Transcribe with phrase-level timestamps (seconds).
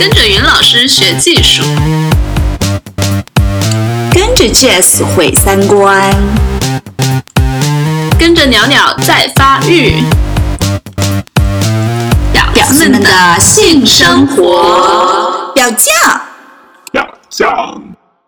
[0.00, 1.62] 跟着云老师学技术，
[4.10, 6.10] 跟着 Jazz 毁三观，
[8.18, 10.02] 跟着鸟鸟在发育。
[12.32, 15.94] 表子们的性生活，表酱，
[16.90, 17.82] 表酱。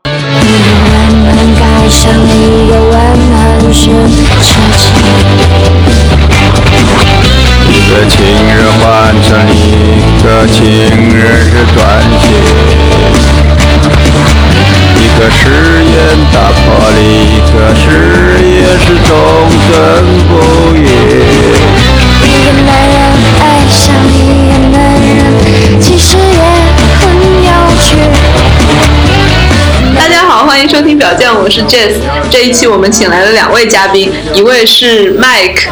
[0.05, 3.89] 该像一个温暖时
[7.93, 10.65] 一个情人换成一个情
[11.15, 12.33] 人是短信，
[14.97, 15.93] 一个誓言
[16.33, 17.85] 打破了一个誓
[18.41, 19.13] 言是忠
[19.69, 19.71] 贞
[20.27, 20.31] 不
[20.75, 20.81] 渝。
[22.25, 22.97] 一个男人
[23.41, 24.11] 爱上一
[24.49, 26.41] 个男人，其实也
[26.99, 27.05] 很
[27.45, 27.85] 有趣。
[29.95, 31.93] 大家好，欢迎收听表酱，我是 Jess。
[32.31, 35.69] 这一期我们请来了两位嘉宾，一位是 Mike，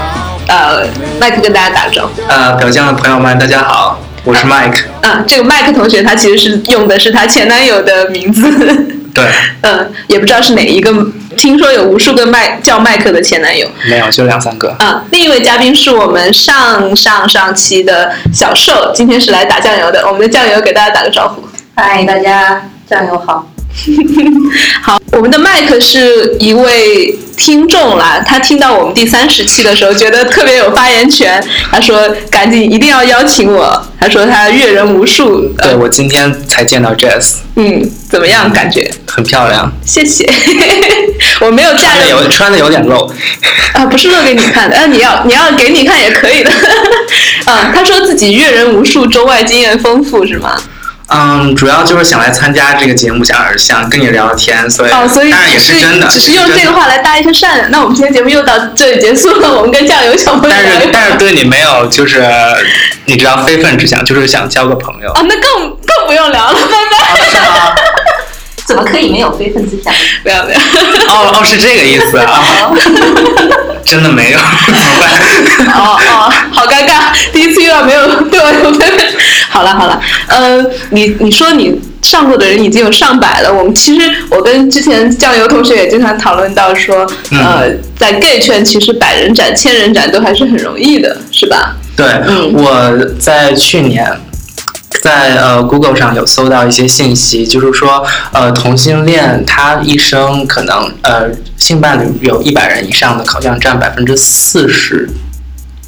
[0.51, 0.85] 呃
[1.21, 2.21] ，Mike 跟大家打个招呼。
[2.27, 4.83] 呃，表酱的朋友们，大家好，我是 Mike。
[5.03, 8.51] 嗯，这个 Mike 同学他其实是用的是他前男友的名字，
[9.15, 9.25] 对，
[9.63, 10.93] 嗯，也不知道是哪一个。
[11.37, 14.75] 听说有无数个麦叫麦克的前男友，没有，就两三个。
[14.81, 20.05] 嗯，另一位嘉宾是我们上上上期的小瘦，今天是来打酱油的。
[20.09, 21.45] 我们的酱油给大家打个招呼。
[21.77, 23.47] 嗨，大家酱油好。
[24.83, 35.49] 好，我们的麦克是一位听众啦，他听到我们第三十期的时候，觉得特别有发言权，他说赶紧一定要邀请我，他说他阅人无数。
[35.59, 38.51] 对我今天才见到 Jess，嗯，怎么样？
[38.53, 39.71] 感觉很漂亮。
[39.85, 40.29] 谢谢，
[41.41, 43.11] 我没有嫁有人穿的有点露，
[43.73, 46.51] 啊，不是露给你看的，啊，你要你要给你看也可以的。
[47.47, 50.61] 嗯， 他说自己阅人无数，中外经验丰富，是吗？
[51.13, 57.67] 嗯，主要就是想来参加这个节目，想想跟你聊聊天，所以哦，所以当然也是真的，只是用这个话来搭一下讪。
[57.71, 62.25] 那我们今天节目又到这里结束了，我们跟酱油小朋友但是但是对你没有就是
[63.07, 65.11] 你知道非分之想，就是想交个朋友。
[65.11, 67.21] 哦，那更更不用聊了，拜拜。
[67.31, 67.75] 是吗？
[68.67, 69.93] 怎么可以没有非分之想？
[70.23, 70.59] 不要不要，
[71.09, 72.71] 哦哦，是这个意思啊，
[73.85, 75.67] 真的没有，怎么办？
[75.75, 78.89] 哦哦，好尴尬，第一次遇到没有对我有分。
[79.49, 87.69] 好了好了，呃，你你说你上过的人已经有上百了，我们其实我跟之前酱油同学也经常讨论到说，呃，
[87.99, 91.75] 在 gay 圈其实百人斩、千人斩都还是很容易的，是吧？
[91.97, 94.07] 对，嗯我在去年
[95.03, 105.09] 在呃 Google 上有搜到一些信息，就是说呃同性恋他一生可能呃性伴侣有一百人以上的，好像占百分之四十，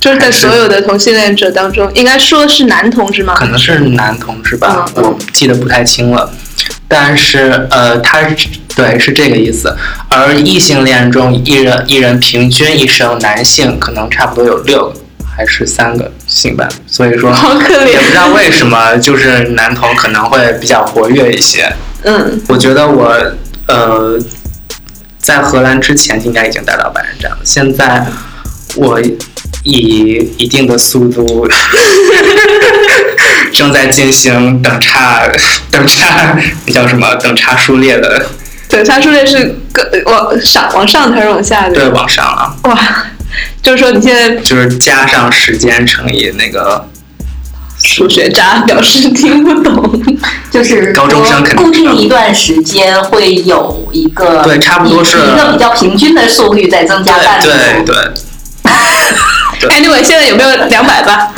[0.01, 3.35] 就是在所有的同性恋者当中，应该说是男同志吗？
[3.35, 6.31] 可能是男同志吧，我记得不太清了。
[6.89, 9.75] 但是呃，他是对是这个意思，
[10.09, 21.71] 而异性恋中一人一人平均一生男性可能差不多有六个还是三个性伴侣，所以说好可怜也不知道为什么，就是男同可能会比较活跃一些。
[22.05, 23.15] 嗯，我觉得我
[23.69, 24.19] 呃，
[25.19, 28.05] 在荷兰之前应该已经达到百人斩了，现在
[28.77, 28.99] 我
[29.63, 31.47] 以一定的速度
[33.53, 35.29] 正在进行等差
[35.71, 38.27] 等差那叫什么等差数列的
[38.69, 41.75] 等差数列是更往上往上还是往下的？
[41.75, 42.79] 对往上啊，哇，
[43.63, 46.89] 就是说你现在就是加上时间乘以那个
[47.83, 50.03] 数学渣，表示听不懂。
[50.51, 57.53] 就是高中生肯定固定一段时间会有一个对差不多是一个比较平均的速率在增加半对。
[57.85, 57.97] 对
[59.61, 61.33] 对，Anyway，现在有没有两百吧？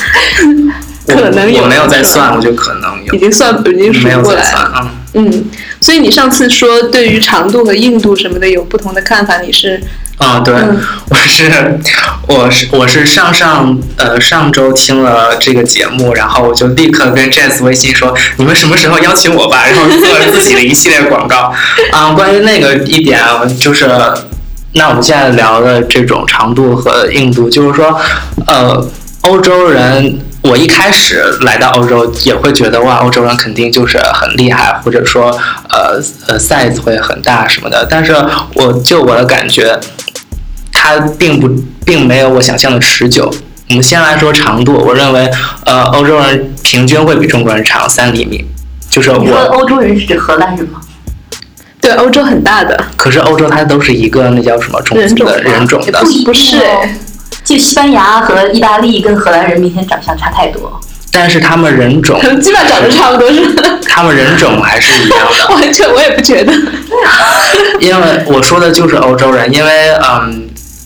[1.07, 4.43] 可能有，我没有在算，我就可能有已经算已经数过来了。
[4.43, 4.91] 在算啊。
[5.15, 5.45] 嗯，
[5.81, 9.81] 所以你上次说对于长度和硬度什么的有不同的看法，你是
[10.19, 10.81] 啊、对，嗯
[11.11, 11.51] 我是
[12.27, 21.53] 我是我是上上呃上周听了这个节目，然后我就立刻跟 Jazz 微信说，你们什么时候邀请我吧，然后做了自己的一系列广告。
[21.93, 23.91] 啊、关于那个一点啊，就是
[24.73, 27.99] 那我们现在聊的这种长度和硬度，就是说，
[28.47, 28.89] 呃，
[29.23, 30.21] 欧洲人。
[30.45, 35.31] 我一开始来到欧洲也会觉得哇，欧洲人肯定就是很厉害，或者说
[35.71, 37.87] 呃呃 size 会很大什么的。
[37.89, 38.15] 但是
[38.53, 39.81] 我就我的感觉，
[40.85, 41.49] 它并不
[41.87, 43.33] 并没有我想象的持久。
[43.71, 45.31] 我们先来说长度，我认为
[45.65, 48.45] 呃欧洲人平均会比中国人长三厘米，
[48.91, 49.35] 就是我。
[49.53, 50.79] 欧洲人是指荷兰人吗？
[51.81, 56.59] 对欧洲很大的可是欧洲它都是一个那叫什么种族的人种人种的不，一定不是
[57.43, 60.79] 就西班牙和意大利跟荷兰人明显长相差太多。
[61.11, 63.63] 但是他们人种 基本上长得差不多是吧。
[63.89, 65.55] 他们人种还是一样的。
[65.55, 66.53] 完全我也不觉得。
[67.81, 70.44] 因为我说的就是欧洲人，因为嗯，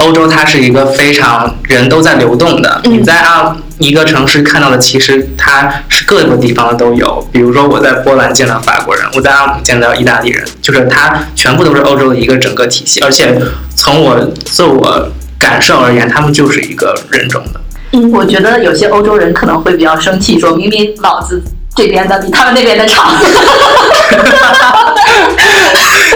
[0.08, 7.28] 欧欧洲它是一个非常人都在流动的，嗯你在啊一个城市看到的其实它是各个地方的都有。
[7.30, 13.38] 比如说我在波兰见到法国人，我在阿姆见到意大利人，就是它全部都是欧洲的一个整个体系，而且
[13.76, 17.60] 从我自我感受而言，他们就是一个人种的。
[17.92, 21.42] 嗯我觉得有些欧洲人可能会比较生气，说明明老子
[21.76, 23.12] 这边的比他们那边的长。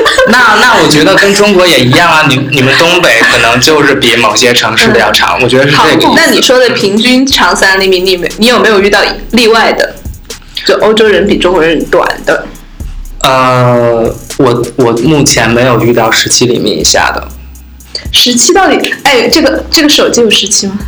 [0.29, 9.01] 那那我觉得跟中国也一样啊，你你们东北可能就是比某些城市的要长，我觉得是这个。，那你说的平均长三厘米，你没你有没有遇到
[9.33, 9.95] 例外的？
[10.65, 12.47] 就欧洲人比中国人短的，
[13.23, 17.27] 呃，我我目前没有遇到十七厘米以下的，
[18.13, 18.95] 十七到底？
[19.03, 20.79] 哎，这个这个手机有十七吗？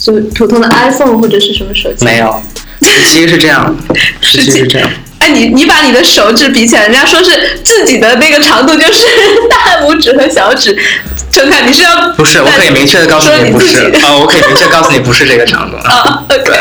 [0.00, 2.04] 就普通的 iPhone 或者是什么手机？
[2.04, 2.40] 没有，
[2.82, 3.76] 十七是这样，
[4.22, 4.90] 十七是这样。
[5.28, 9.04] 哎，你你把你的手指比起来，人家说是自己的那个长度就是
[9.50, 10.76] 大拇指和小指
[11.30, 13.60] 陈凯，你是要不是，我可以明确的告诉你不。
[13.60, 16.24] 是啊、我可以明确告诉你不是这个长度啊。
[16.28, 16.58] 对，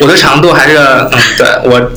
[0.00, 1.90] 我的长度还是嗯，对我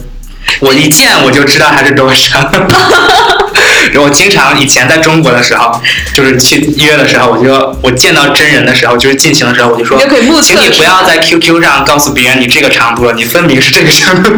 [0.60, 2.52] 我一见我就知道它是多长。
[3.98, 5.80] 我经常以前在中国的时候，
[6.14, 14.30] 就是去约的时候，我就我见到真人的时候，就是进行的时候，我就说，就可以目测请你不要在 QQ 上告诉别人你这个长度了，你分明是这个长度，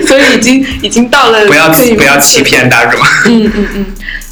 [0.06, 3.00] 所以已经已经到了不要不要欺骗大众。
[3.26, 3.86] 嗯嗯嗯，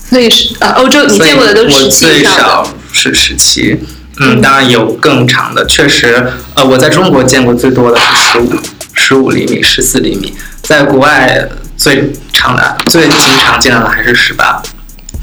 [0.08, 3.78] 所以是呃，欧洲你见过的都是我十七以最少是十七，
[4.20, 8.52] 嗯，当然有更长的，确实，呃，我在中国见过最多的是十五、
[8.92, 10.32] 十五厘米、十四厘米，
[10.62, 14.62] 在国外最长的、最经常见到的还是十八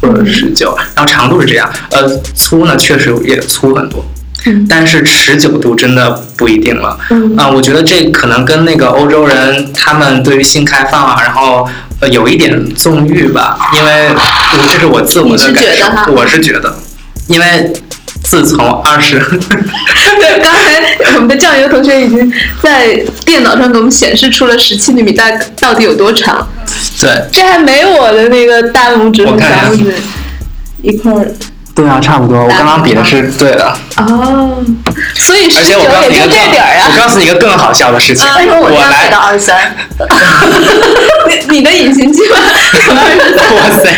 [0.01, 4.06] 或者十九，然后长度是这样，呃，粗呢确实也粗很多。
[4.69, 7.36] 但是持久度真的不一定了，嗯。
[7.38, 11.68] 啊、我觉得这可能跟那个欧洲人他们对于性开放啊，然后
[12.00, 14.10] 呃有一点纵欲吧，因为
[14.72, 16.75] 这是我自我的感受觉得哈，我是觉得，
[17.28, 17.74] 因为
[18.24, 22.31] 自从二十，对，刚才我们的酱油同学已经
[22.62, 25.30] 在电脑上给我们显示出了十七厘米大
[25.60, 26.48] 到底有多长，
[27.00, 27.10] 对。
[27.31, 29.94] 这还没我的那个大拇指和小拇指
[30.81, 31.28] 一块儿
[31.75, 34.64] 对啊，差不多，我刚刚比的是对的，哦，
[35.16, 37.02] 所以而且十九也就我告诉你一个更，这点儿啊我。
[37.02, 39.75] 告诉你一个更好笑的事情，我来到二十三？
[41.28, 42.38] 你你的隐形计划
[43.58, 43.90] 哇塞！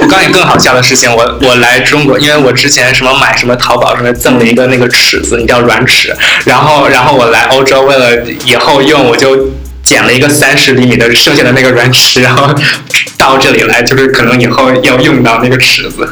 [0.00, 6.16] 我告诉你更好笑的事情，我我来中国，因为我之前什么买什么淘宝什么赠了一个那个尺子，你叫软尺，
[6.46, 8.16] 然后然后我来欧洲为了
[8.46, 9.50] 以后用，我就
[9.84, 12.48] 剪了一个三十厘米的剩下的那个软尺，然后
[13.18, 16.08] 到这里来，就是可能以后要用到那个尺子。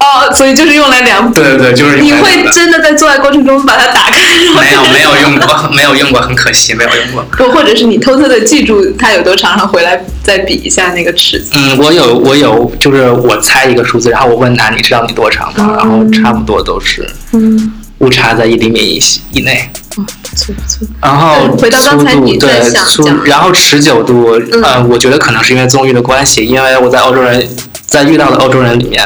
[0.00, 1.30] 哦，所以就是用来量。
[1.32, 4.16] 对对对，就是你会真的在做爱过程中把它打开？
[4.18, 7.22] 没有没有用过，没有用过，很可惜没有用过。
[7.36, 11.50] 不，或者是你偷偷的记住它有多长，然后回来再比一下那个尺子。
[11.54, 15.74] 嗯，我有我有，就是我猜一个数字，然后我问他你知道你多长吗？
[15.76, 19.02] 然后差不多都是嗯，误差在一厘米以
[19.32, 19.70] 以内。
[19.94, 20.86] 不错不错。
[21.02, 27.46] 然后回到刚才你在对粗想讲，然后持久度，嗯呃，我觉得可能是因为纵欲的关系，因为我在欧洲人
[27.86, 29.04] 在遇到的欧洲人里面，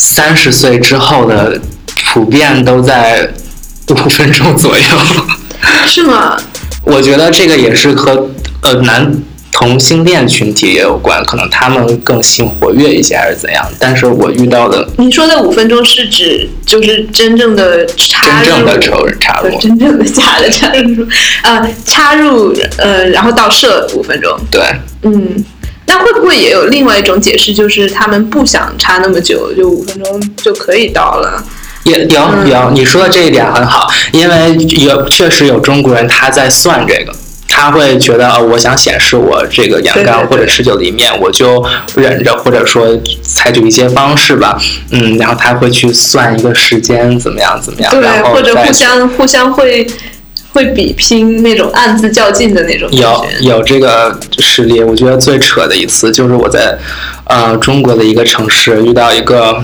[0.00, 1.60] 三十岁之后的
[2.06, 3.28] 普遍都在
[3.90, 4.84] 五分钟左右。
[5.86, 6.36] 是吗？
[6.84, 8.30] 我觉得这个也是和
[8.62, 9.12] 呃男
[9.52, 13.62] 同性恋群体也有关，可能他们更性活跃一些还是怎样。
[13.78, 21.06] 但是我遇到的你说的五分钟是指就是真正的插入，真正的仇人插入， 真正的假的插入，
[21.42, 24.62] 呃，插入呃，然后到射五分钟，对。
[25.02, 25.44] 嗯。
[25.90, 31.44] 那会不会也有另外一种解释，就是他们不想差那么久，就五分钟就可以到了？
[31.82, 34.54] 也有嗯有，你说的这一点很好，因为
[34.84, 37.12] 有确实有中国人他在算这个，
[37.48, 41.64] 他会觉得呃，我想显示我这个阳刚或者持久的一面，我就
[41.96, 42.86] 忍着，或者说
[43.22, 44.56] 采取一些方式吧，
[44.90, 49.84] 嗯，然后他会去算一个时间怎么样怎么样，对然，后或者互相互相会
[50.52, 53.28] 会比拼那种暗自较劲的那种感有觉。
[53.40, 56.78] 有这个实力，我觉得最扯的一次就是我在
[57.24, 59.62] 呃中国的一个城市遇到一个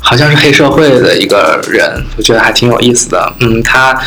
[0.00, 3.32] 好像是黑社会的一个人，我觉得还挺有意思的。
[3.40, 4.00] 嗯，他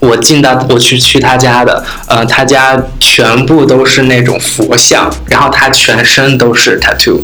[0.00, 7.20] 我进到我去去他家的，呃，他家全部都是那种佛像，然后他全身都是 tattoo。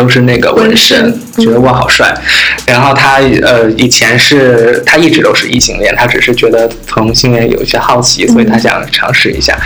[0.00, 2.14] 都是那个纹身觉得哇好帅。
[2.66, 9.58] 然后他呃以前是他一直都是异性恋，他只是觉得同性恋有一些好奇，所以他想尝试一下。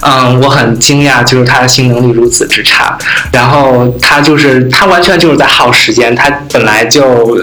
[0.00, 2.96] 嗯，我很惊讶，就是他的性能力如此之差。
[3.32, 7.38] 然后他就是他完全就是在耗时间，他本来就。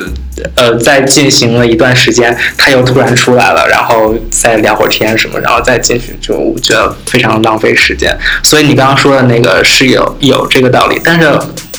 [0.55, 8.17] 呃，在进行了一段时间，他又突然出来了，然后再聊会儿天什么，然后再进去，就我觉得非常浪费时间。
[8.41, 11.29] 所以你刚刚说的那个是有有这个道理，但是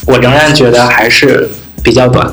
[0.07, 1.49] 我仍然觉得还是
[1.83, 2.33] 比较短。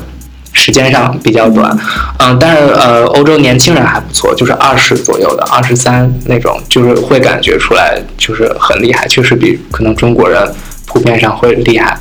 [0.50, 1.78] 时间上比较短，
[2.18, 10.52] 嗯，但是呃，欧洲年轻人还不错，就是二十左右的，二十三那种，就是会感觉出来就是很厉害，确实比可能中国人
[10.84, 11.96] 普遍上会厉害。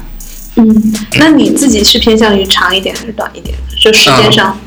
[0.56, 0.66] 嗯，
[1.20, 3.56] 那你自己是偏向于长一点还是短一点？
[3.80, 4.58] 就时间上，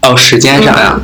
[0.00, 0.98] 哦，时间上呀，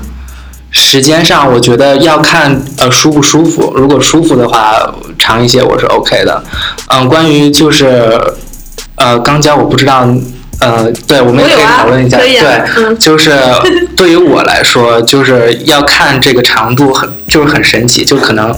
[0.70, 6.42] 时间上我觉得要看呃舒不舒服，如果舒服的话，长一些我是 OK 的。
[6.86, 8.18] 嗯，关于就是
[9.00, 10.06] 呃肛交，我不知道。
[10.60, 12.18] 呃，对，我们也可以讨论一下。
[12.18, 13.32] 啊啊对，嗯就是
[13.96, 18.54] 对于我来说，就是要看这个长度很，就是很神奇，就可能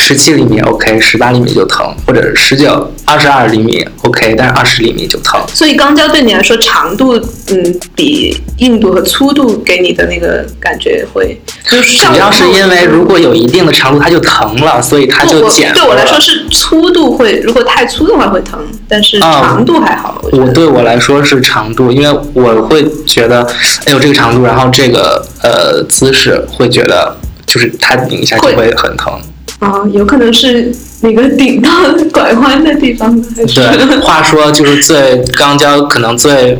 [0.00, 5.40] 十七厘米 OK，十八厘米就疼，或者十九、二十二厘米 OK，但是二十厘米就疼。
[5.54, 7.14] 所以肛交对你来说长度，
[7.48, 11.38] 嗯，比硬度和粗度给你的那个感觉会，
[11.70, 20.18] 就是主要是因为如果有一定的长度，它就疼了，所以它就我减对我来说是粗度会，如果太粗的话会疼，但是啊长度还好。
[20.32, 23.42] 我我对我来说是长度，因为我会觉得，
[23.84, 27.14] 哎呦这个长度，然后这个呃姿势会觉得，
[27.46, 29.20] 就是它拧一下就会会很疼。
[29.60, 31.70] 啊，有可能是那个顶到
[32.12, 36.58] 拐弯的地方，还是对，话说就是最肛交可能最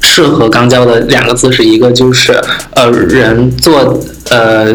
[0.00, 2.40] 适合肛交的两个字是，一个就是
[2.74, 4.74] 呃人做呃。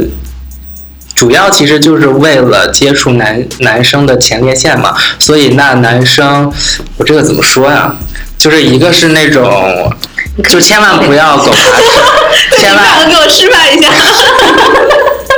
[1.15, 6.51] 主要其实就是为了接触男男生的前列腺嘛，所以那男生，
[6.97, 7.95] 我这个怎么说呀？
[8.35, 9.93] 就是一个是那种，
[10.49, 13.87] 就千万不要走爬式， 千万给我示范一下。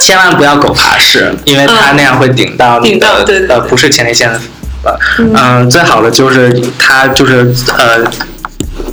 [0.06, 3.56] 千万不要狗爬式，因为它那样会顶到你顶到的对对对。
[3.56, 4.40] 呃不是前列腺的
[4.84, 4.96] 呃
[5.34, 8.04] 嗯、最好的就是它就是呃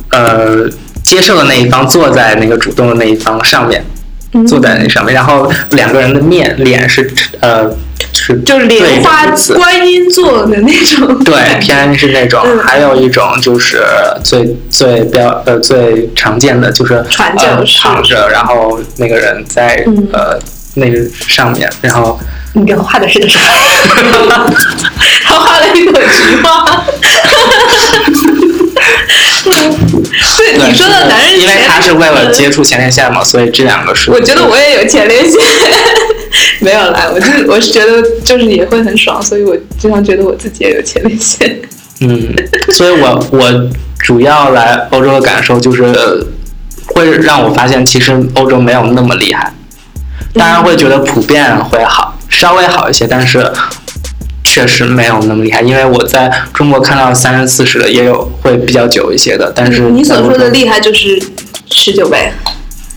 [0.09, 0.67] 呃
[1.03, 3.85] 接受的那一方坐在那个主动的那一方上面，
[4.33, 4.43] 嗯。
[4.47, 7.69] 坐在那上面，然后两个人的面脸是呃
[8.11, 9.23] 是就莲花
[9.55, 11.23] 观音座的那种。
[11.23, 12.57] 对，偏是那种，嗯。
[12.57, 13.83] 还有一种就是
[14.23, 17.79] 最最标呃最常见的就是呃传教士。
[17.83, 20.07] 躺着，然后那个人在、嗯。
[20.11, 20.39] 呃
[20.75, 22.19] 那个上面，然后
[22.53, 23.39] 你给我画的是个啥？
[25.23, 26.83] 他画了一朵菊花。
[30.37, 35.39] 对对你说的男人，因为他是为了嗯接触前列腺嘛，所以这两个是我觉得我也有前列腺，
[36.61, 41.61] 没有啦，我就我是觉得就是也会很爽，所以我经常觉得我自己也有前列腺。
[41.99, 42.33] 嗯，
[42.71, 46.25] 所以我我主要来欧洲的感受就是呃
[46.87, 49.53] 会让我发现，其实欧洲没有那么厉害，
[50.33, 53.51] 当然会觉得普遍会好，稍微好一些，但是
[54.43, 55.61] 确实没有那么厉害。
[55.61, 61.21] 因为我在中国看到三十四十的，也有会比较久一些的，但是你所说的厉害就是
[61.71, 62.31] 十九倍，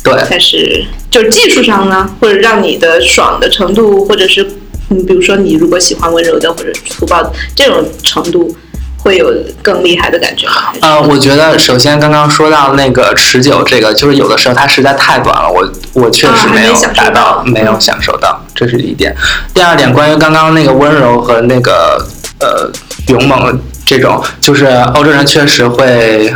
[0.02, 4.42] 对但是就是技术上呢，或者让你的爽的程度，或者是
[4.88, 8.56] 嗯，比如说你如果喜欢温柔的或者粗暴的这种程度，
[9.06, 9.32] 会有
[9.62, 10.72] 更厉害的感觉吗？
[10.80, 19.14] 呃，我觉得首先刚刚说到那个持久这个，就是有的时候它实在太短了，我我确啊实没有达到，到没有嗯享受到，这是一点。
[19.54, 22.04] 第二点，关于刚刚那个温柔和那个
[22.40, 22.68] 呃
[23.06, 26.34] 勇猛这种，就是欧洲人确实会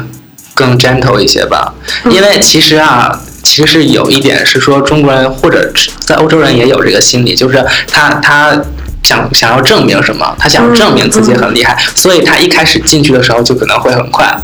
[0.55, 1.75] 更 gentle 一些吧，
[2.05, 3.21] 嗯因为其实啊。
[3.43, 8.55] 其实是有一点是说中国人或者在欧洲人也有这个心理，就是他他
[9.03, 14.35] 想想要证明什么，他想证明自己很厉害，所以他一开始进去的时候就可能会很快，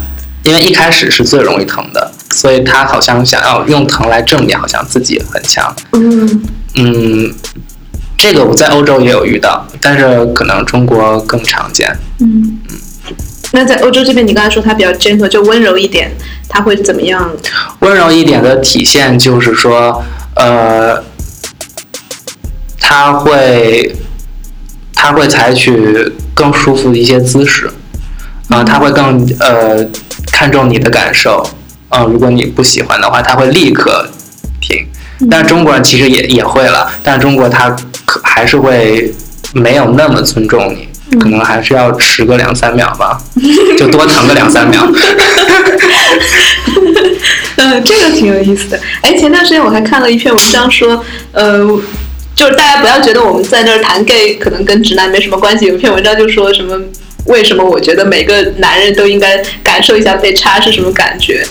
[0.43, 5.75] 因为一开始是最容易疼的，所以他好像想要用疼来证明好像自己很强。
[5.93, 6.43] 嗯，
[6.77, 7.35] 嗯，
[8.19, 11.97] 这个我在欧洲也有遇到，但是可能中国更常见。
[12.21, 12.77] 嗯嗯
[13.53, 16.11] 那在欧洲这边，你刚才说他比较 gentle，就温柔一点，
[16.49, 17.31] 他会怎么样？
[17.79, 20.03] 温柔一点的体现就是说，
[20.35, 21.03] 呃，
[22.81, 23.97] 他会
[24.97, 27.71] 他会采取更舒服的一些姿势，
[28.49, 29.87] 啊、他会更呃
[30.33, 31.49] 看重你的感受，
[31.89, 34.09] 啊、如果你不喜欢的话，他会立刻
[34.61, 34.85] 停。
[35.31, 37.71] 但是中国人其实也也会了，但是中国他
[38.05, 39.15] 可还是会
[39.55, 40.89] 没有那么尊重你，
[41.19, 43.19] 可能还是要迟个两三秒吧，
[43.79, 44.87] 就多疼个两三秒。
[47.57, 48.79] 嗯， 这个挺有意思的。
[49.01, 51.67] 哎，前段时间我还看了一篇文章说，呃，
[52.37, 55.65] 就是大家不要觉得我们在那儿谈 gay 可能跟直男没什么关系。
[55.65, 56.79] 有一篇文章就说什么，
[57.25, 61.43] 为什么我觉得每个男人都应该感受一下被插是什么感觉？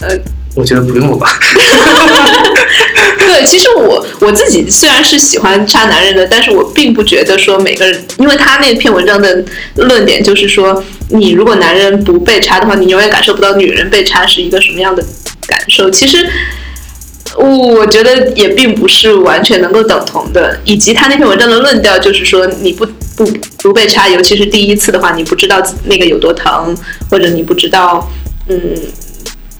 [0.00, 0.08] 呃，
[0.56, 1.38] 我觉得不用了吧。
[3.16, 9.44] 对，其实我我自己虽然是喜欢插男人的，但是我并不觉得说每个人，因为他那篇文章的
[9.76, 15.04] 论点就是说，你如果男人不被插的话，你永远感受不到女人被插是一个什么样的
[15.46, 15.88] 感受。
[15.88, 16.28] 其实。
[17.36, 23.24] 我觉得也并不是完全能够等同的，以及他那篇文章的论调就是说，你不不
[23.58, 26.76] 不被插，尤其是第一次的话，你不知道那个有多疼，
[27.10, 28.08] 或者你不知道，
[28.48, 28.60] 嗯，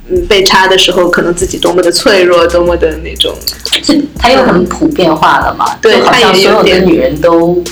[0.08, 3.34] 嗯被插的时候，可能自己多么的脆弱，多么的那种。
[3.82, 7.62] 是它又很普遍化了嘛，对就好像它也有点所有的女人都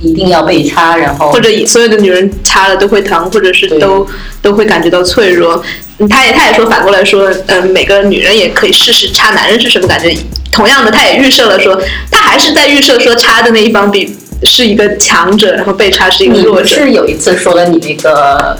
[0.00, 4.06] 一定要被插，然后或者所有的女人插了都会疼，或者是都
[4.40, 5.62] 都会感觉到脆弱。
[5.98, 10.12] 嗯他也他也说反过来说，呃，每个女人也可以试试插男人是什么感觉。
[10.50, 16.66] 同样的，他也预设了说，他还是在预设说插的那一方比是一个强者，然后被插是一个弱者。
[16.66, 18.56] 是有一次说了你那个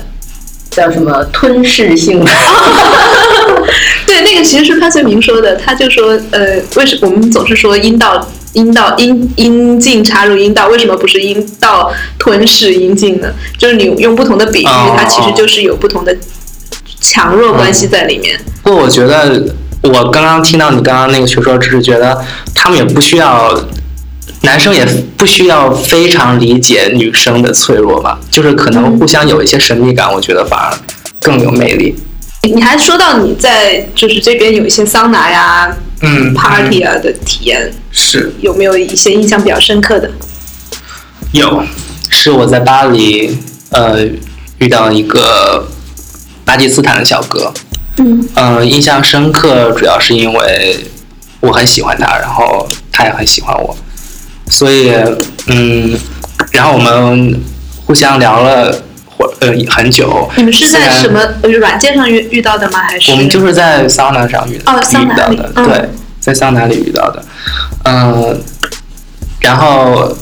[0.71, 2.31] 叫什么吞噬性的？
[4.07, 13.29] 对，那个其实是潘绥铭说的，他就说，呃，为什我们总是说阴道阴道阴阴茎插入阴道，为什么不是阴道吞噬阴茎呢？
[13.59, 16.17] 就是你用不同的比喻，哦它其实就是有不同的
[17.04, 18.40] 强弱关系在里面。
[18.62, 23.54] 不过我觉得，我刚刚听到你刚刚那个学说，只是觉得他们也不需要，
[24.40, 30.73] 男生也不需要非常理解女生的脆弱吧，就是可能互相有一些神秘感，我觉得反而
[31.20, 31.94] 更有魅力。
[32.42, 40.11] 你还说到你在就是这边有一些桑拿呀、嗯 party 啊的体验，是有没有一些印象比较深刻的？
[41.32, 41.62] 有，
[42.08, 43.38] 是我在巴黎
[43.70, 44.06] 呃
[44.58, 45.66] 遇到一个
[46.45, 47.53] 巴基斯坦的小哥，
[47.99, 50.85] 嗯呃，印象深刻主要是因为
[51.41, 53.77] 我很喜欢他，然后他也很喜欢我，
[54.49, 54.93] 所以
[55.47, 55.99] 嗯，
[56.53, 57.41] 然后我们
[57.87, 60.31] 互相聊了会呃很久。
[60.37, 62.81] 你们是在什么呃软件上遇遇到的吗？
[62.81, 65.89] 还是我们就是在桑拿上遇哦遇到的，对，
[66.21, 67.25] 在桑拿里遇到的，
[67.85, 68.41] 嗯，
[69.41, 70.17] 然后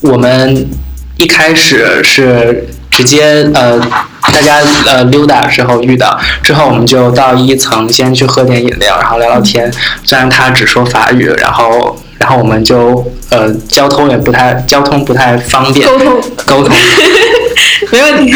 [0.00, 0.68] 我们
[1.16, 3.80] 一开始是直接呃
[4.34, 9.72] 大家呃溜达的时候遇到，之后我们就到一层先去喝点饮料，然后聊聊天。
[10.02, 16.76] 虽然他只说法语，然后然后我们就呃交通也不太交通不太方便，沟通沟通
[17.92, 18.34] 没问题，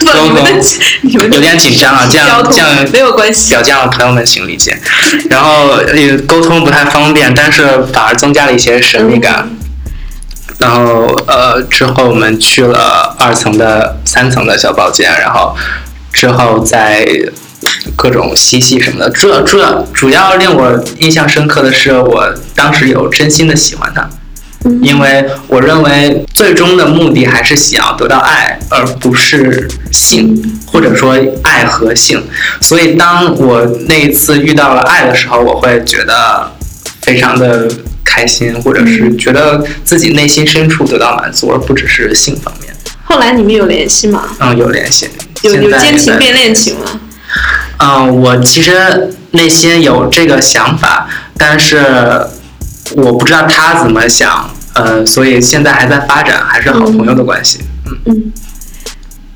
[0.00, 0.62] 不，沟你们的通
[1.00, 3.48] 你们有点紧张啊，这样这样 没有关系。
[3.54, 4.78] 小将的朋友们请理解。
[5.30, 9.48] 然后呃沟通不太方便，但是反而增加了一些神秘感。
[10.58, 15.56] 然后呃之后我们去了二层的三层的小包间，然后
[16.12, 17.06] 之后在
[17.96, 19.10] 各种嬉戏什么的。
[19.10, 24.08] 主要主要主要令我印象深刻的是，我当时有真心的喜欢他。
[24.82, 32.20] 因为我认为最终的目的还是想要得到爱，而不是性，或者说爱和性。
[32.60, 36.52] 所以当我那一次遇到了爱的时候，我会觉得
[37.02, 37.68] 非常的
[38.08, 42.72] 开心，或者是觉得自己内心深处得到满足，而不只是性方面。
[43.04, 44.24] 后来你们有联系吗？
[44.40, 45.08] 嗯，有联系。
[45.42, 47.00] 有有奸情变恋情吗？
[47.78, 51.76] 嗯，我其实内心有这个想法，但是
[52.96, 57.60] 我不知道他怎么想，呃，所以现在还在发展，还是好朋友的关系。
[57.86, 58.32] 嗯，嗯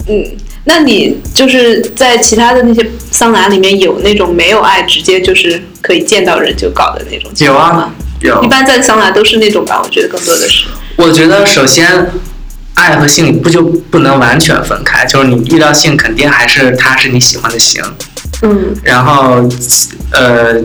[0.09, 8.49] 嗯，那你就是在其他的那些桑拿里面有那种没有爱，直接就是可以见到人就搞的那种情有况吗啊？，有一。
[8.49, 10.67] 般在桑拿都是那种吧，我觉得更多的是。
[10.97, 12.11] 我觉得首先，
[12.75, 17.83] 爱和性不就不能完全分开，就是你遇到性，肯定还是他是你喜欢的型，
[18.43, 19.49] 嗯然后
[20.13, 20.61] 呃，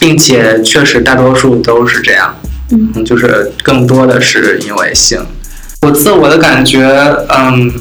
[0.00, 2.34] 并且确实大多数都是这样，
[2.70, 5.24] 嗯，就是更多的是因为性。
[5.82, 6.82] 我自我的感觉，
[7.28, 7.72] 嗯，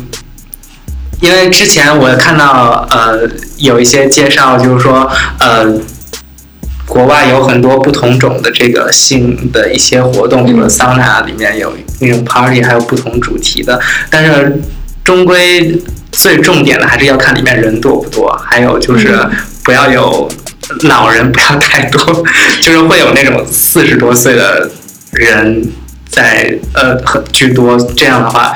[1.21, 3.21] 因为之前我看到呃
[3.57, 5.73] 有一些介绍，就是说呃。
[6.87, 13.79] 国外有很多不同种的这个性的一些活动，比如说桑拿里面有那种 party，还有不同主题的。
[14.09, 14.61] 但是
[15.03, 19.19] 终归最重点的还是要看里面人多不多，还有就是
[19.63, 20.29] 不要有
[20.83, 22.23] 老人不要太多，
[22.61, 24.69] 就是会有那种四十多岁的
[25.11, 25.67] 人
[26.09, 28.55] 在呃很居多，这样的话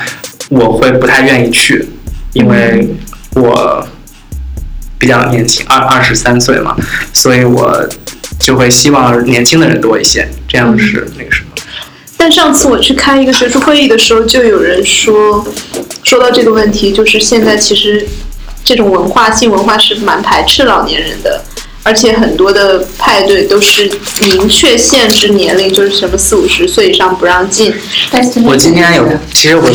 [0.50, 1.88] 我会不太愿意去，
[2.34, 2.88] 因为
[3.36, 3.86] 我
[4.98, 6.76] 比较年轻，二二十三岁嘛，
[7.14, 7.88] 所以我
[8.50, 11.50] 就会希望年轻的人多一些，这样是那个什么。
[12.18, 15.46] 但上次我去开一个学术会议的时候，就有人说，
[16.02, 18.04] 说到这个问题，就是现在其实
[18.64, 21.40] 这种文化性文化是蛮排斥老年人的，
[21.84, 23.88] 而且很多的派对都是
[24.20, 27.72] 明确限制年龄，就是什么四五十岁以上不让进。
[28.10, 29.70] 但是我今天有，其实我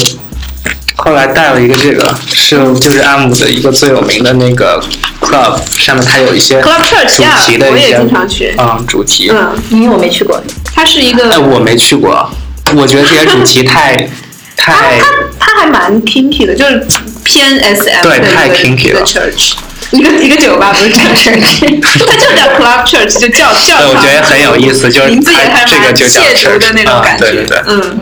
[0.96, 4.82] 后来带了一个这个，是就是阿姆的一个最有名的那个
[5.24, 9.30] club，上面它有一些 Club Church 的一些经常去嗯主题。
[9.30, 10.42] 嗯，因为我没去过，
[10.74, 12.28] 它是一个，哎，我没去过，
[12.76, 13.96] 我觉得这些主题太
[14.56, 15.06] 太它
[15.38, 16.86] 它还蛮 kinky 的，就是
[17.24, 19.52] 偏 SM 对太的一个 kinky 了 church。
[19.90, 23.78] 一个一个酒吧不是叫 church，它就叫 club church，就叫叫。
[23.78, 27.24] 对我觉得很有意思就是名字也它还蛮这个就叫亵渎的 church，那种感觉。
[27.26, 28.00] 啊对对对嗯，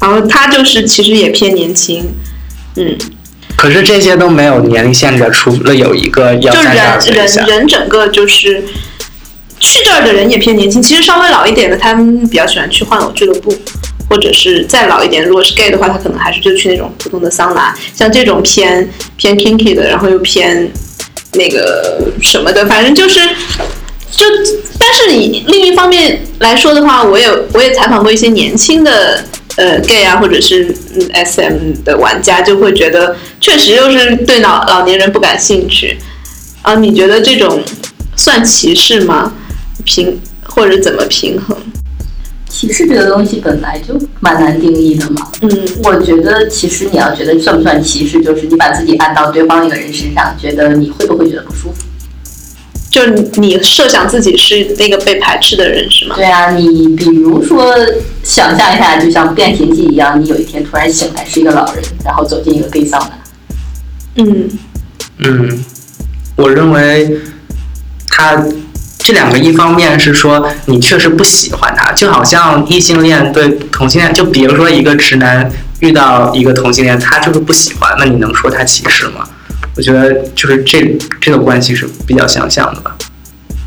[0.00, 2.08] 然后它就是其实也偏年轻，
[2.76, 2.96] 嗯，
[3.62, 7.46] 可是这些都没有年龄限制，除了有一个要就人人。
[7.46, 8.60] 人整个就是
[9.60, 13.54] 去这儿的人也偏年轻，其实稍微老一点的，他们比较喜欢去换偶俱乐部，
[14.10, 20.68] 或者是再老一点，如果是 gay 的话，他可能还是就去那种普通的桑拿，像这种偏偏 kinky 的，然后又偏
[21.34, 23.20] 那个什么的，反正就是
[24.10, 24.26] 就，
[24.76, 29.24] 但是你另一方面来说的话，我也我也采访过一些年轻的
[29.56, 35.96] 呃 gay 啊，或者是嗯 SM 的玩家，就会觉得确实就是对老老年人不感兴趣
[36.62, 36.74] 啊。
[36.76, 37.62] 你觉得这种
[38.16, 39.32] 算歧视吗？
[39.84, 41.56] 平或者怎么平衡？
[42.48, 45.26] 歧视这个东西本来就蛮难定义的嘛。
[45.40, 45.50] 嗯
[45.82, 51.84] 我觉得其实你要觉得算不算歧视，就是你把自己按到对方一个人身上，觉得你会不会觉得不舒服？
[52.92, 56.14] 就你你设想自己是那个被排斥的人是吗？
[56.14, 57.74] 对啊，你比如说
[58.22, 63.10] 想象一下，就像变形记一样，你有一天突然醒来是一个老人，然后走进一个 gay 桑拿，
[64.16, 64.50] 嗯
[65.20, 65.64] 嗯，
[66.36, 67.18] 我认为
[68.10, 68.44] 他
[68.98, 75.50] 这两个一方面是说你确实不喜欢他，就好像异性恋对同性恋，就比如说一个直男
[75.80, 79.26] 遇到一个同性恋，他就是不喜欢，那你能说他歧视吗？
[79.76, 82.96] 我觉得就是这这个关系是比较相像的吧。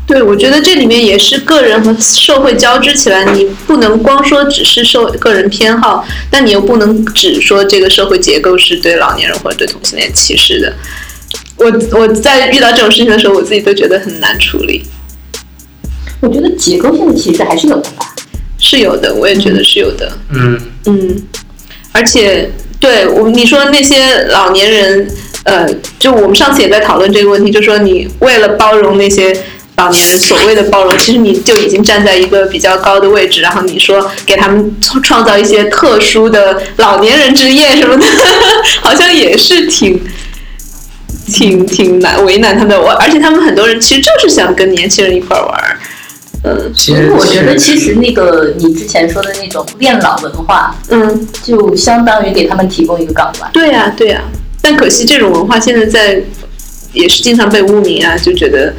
[0.06, 10.72] 对，我觉得这里面也是个人和社会交织起来，你不能光说只是受个人偏好，但你又不能只说这个社会结构是对老年人或者对同性恋歧视的。
[11.56, 11.66] 我
[11.98, 14.84] 我在遇到这种事情的时候，我自己都觉得很难处理。
[16.20, 18.14] 我觉得结构性的歧视还是有的吧。
[18.58, 20.16] 是有的，我也觉得是有的。
[20.30, 21.22] 嗯嗯，
[21.92, 25.10] 而且对我你说那些老年人，
[25.46, 25.66] 呃，
[25.98, 29.32] 就我们上次也在讨论这个问题，就说你为了包容那些
[29.76, 38.04] 老年人，所谓的包容，其实你就已经站在一个比较高的位置，然后你说给他们创创造一些特殊的老年人之夜什么的，
[38.82, 40.00] 好像也是挺。
[41.28, 45.76] 挺挺难为难他们的，我而且他们很多人其实就是想跟年轻人一块儿玩儿，
[46.44, 53.50] 嗯其实我觉得其实那个你之前说的那种恋老文化，嗯，就相当于给他们提供一个港湾。
[53.52, 54.22] 对呀、对呀、
[54.68, 56.20] 但可惜这种文化现在在
[56.92, 58.74] 也是经常被污名啊，就觉得，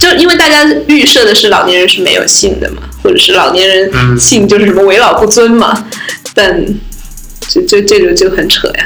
[0.00, 5.86] 就因为大家预设的是老年人是没有性的嘛，或者是老年人嗯性就是什么为老不尊嘛，
[6.34, 6.66] 但
[7.46, 8.84] 就就这个就很扯呀。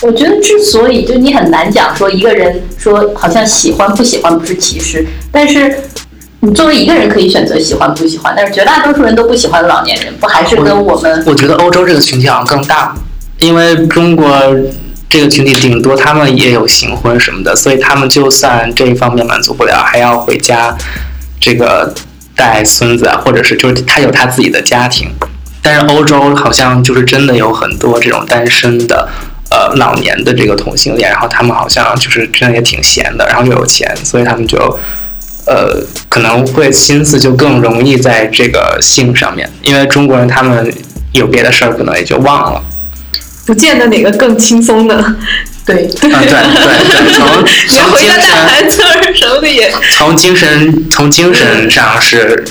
[0.00, 5.78] 我觉得之所以就你很难讲说一个人说好像喜欢不喜欢不是歧视，但是
[6.40, 12.96] 你作为一个人可以选择喜欢不喜欢，但是绝大多数人都不喜欢老年人，不还是跟我们我觉得欧洲这个群体好像更大，
[13.40, 14.26] 因为中国
[15.08, 20.76] 这个群体顶多他们也有行婚什么的，所以他们就算这一方面满足不了，还要回家
[21.40, 21.94] 这个
[22.34, 25.10] 带孙子啊，或者是就是他有他自己的家庭。
[25.62, 29.08] 但是欧洲好像就是真的有很多这种单身的。
[29.50, 34.58] 呃，老年的这个同性恋，然后他们好像就是真的也挺闲的，然后又有钱，所以他们就
[35.46, 40.70] 呃可能会心思就更容易在这个性上面，因为中国人他们
[41.12, 42.62] 有别的事儿可能也就忘了。
[43.48, 45.16] 不见得哪个更轻松呢，
[45.64, 48.12] 对啊，对对对， 从连从精
[49.02, 52.44] 神什么的也，从精神从精神上是。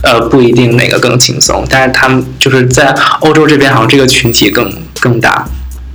[0.00, 5.44] 呃，不一定哪个更轻松，但是他们就是在欧洲这边，好像这个群体更更大。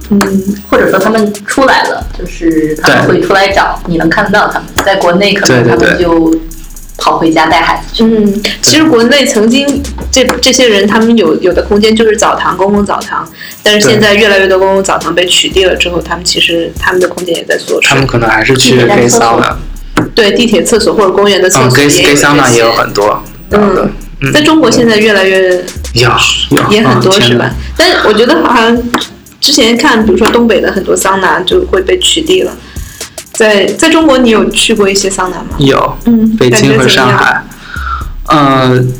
[0.10, 0.20] 嗯，
[0.70, 4.68] 或者说他们出来了，就是他们会出来找，你能看得到他们。
[4.86, 6.39] 在国内可能他对对对们就
[7.04, 8.04] 跑回家带孩子去。
[8.06, 13.28] 嗯，其实国内曾经这这些人，他们有有的空间就是澡堂、公共澡堂，
[13.62, 18.08] 但是现在越来越多公共澡堂被取缔了之后，他们其实他们的空间也在缩水他们。
[18.08, 19.58] 可能还是去地铁站 gay 厕所桑拿，
[20.16, 23.26] 对，地铁厕所或者公园的厕嗯，gay 所也有 gay 桑拿这些也有很多。
[23.52, 25.62] 嗯，在中国现在越来越
[25.94, 27.54] 也很多嗯是吧？？
[27.76, 28.82] 但是我觉得好像
[29.42, 32.56] 之前看，比如说东北的很多桑拿就会被取缔了。
[33.34, 35.50] 在在中国，你有去过一些桑拿吗？
[35.58, 36.88] 有，嗯，北京和。
[36.88, 37.43] 上海。
[38.32, 38.93] 嗯，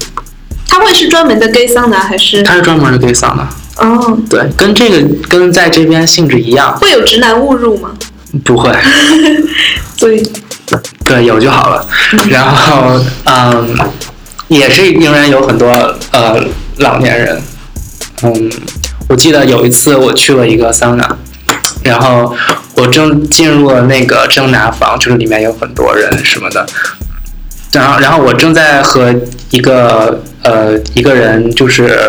[0.68, 2.44] 它会是专门的 gay 桑拿还是？
[2.44, 7.92] 它是专门的 gay 桑拿，哦，对，跟这个跟在这边性质一样，会有直男误入吗？
[8.44, 8.70] 不会，
[10.00, 10.22] 对
[11.06, 11.88] 对，有就好了。
[12.30, 13.78] 然后，嗯，
[14.48, 15.68] 也是仍然有很多
[16.12, 16.44] 呃
[16.78, 17.42] 老年人。
[18.24, 18.52] 嗯，
[19.08, 21.18] 我记得有一次我去了一个桑拿，
[21.84, 22.36] 然后
[22.76, 26.66] 我正进入了那个蒸拿房，就是里面有很多人什么的。
[27.72, 29.14] 然后，然后我正在和
[29.50, 32.00] 一个呃一个人就是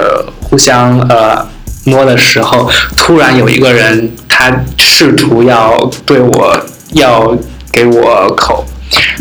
[0.42, 1.46] 互相呃
[1.84, 6.60] 摸的时候，突然有一个人他试图要对我
[6.92, 7.34] 要
[7.72, 8.66] 给我口，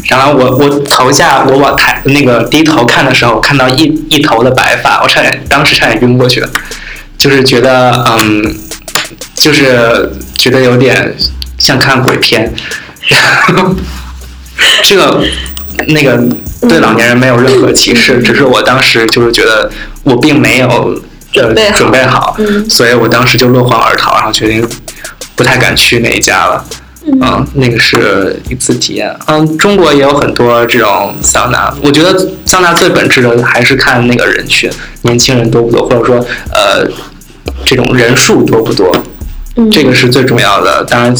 [0.09, 6.49] 然后我我头下我往抬那个低头看的时候，看到一一头的白发，我差点当时差点晕过去了，
[7.17, 8.55] 就是觉得嗯，
[9.43, 11.13] 就是觉得有点
[11.57, 12.53] 像看鬼片。
[13.09, 13.75] 然后
[14.83, 15.21] 这个
[15.89, 16.17] 那个
[16.69, 19.69] 对老年人没有任何歧视，只是我当时就是觉得
[20.03, 20.69] 我并没有
[21.35, 24.65] 呃准备好准备好，嗯所以我当时就落荒而逃，然后决定
[25.35, 26.65] 不太敢去那一家了。
[27.05, 29.13] 嗯，那个是一次体验。
[29.25, 36.87] 嗯，中国也有很多这种桑拿，我觉得桑拿最本质的还是看那个人群，年轻人多不多，或者说呃
[37.65, 38.89] 这种人数多不多，
[39.55, 40.83] 嗯这个是最重要的。
[40.85, 41.15] 当然，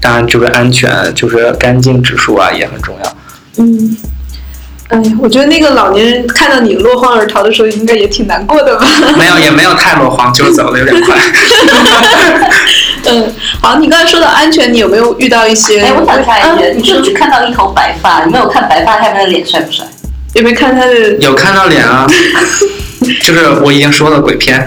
[0.00, 3.16] 当然就是安全，就是干净指数啊也很重要。
[3.58, 3.96] 嗯，
[4.88, 8.84] 哎呀，我觉得那个老年人看到你落荒而逃的时候，应该也挺难过的吧？
[9.16, 11.16] 没有，也没有太落荒，就是走的有点快。
[13.08, 15.80] 嗯，好，你刚才说到安全，你有没有遇到一些？
[15.80, 19.86] 哎，我想插一句，啊你是只看到一头白发，你没有看白发下面的脸帅不帅？
[20.34, 21.16] 有没有看他的？
[21.20, 22.06] 有看到脸啊，
[23.22, 24.66] 就是我已经说了鬼片，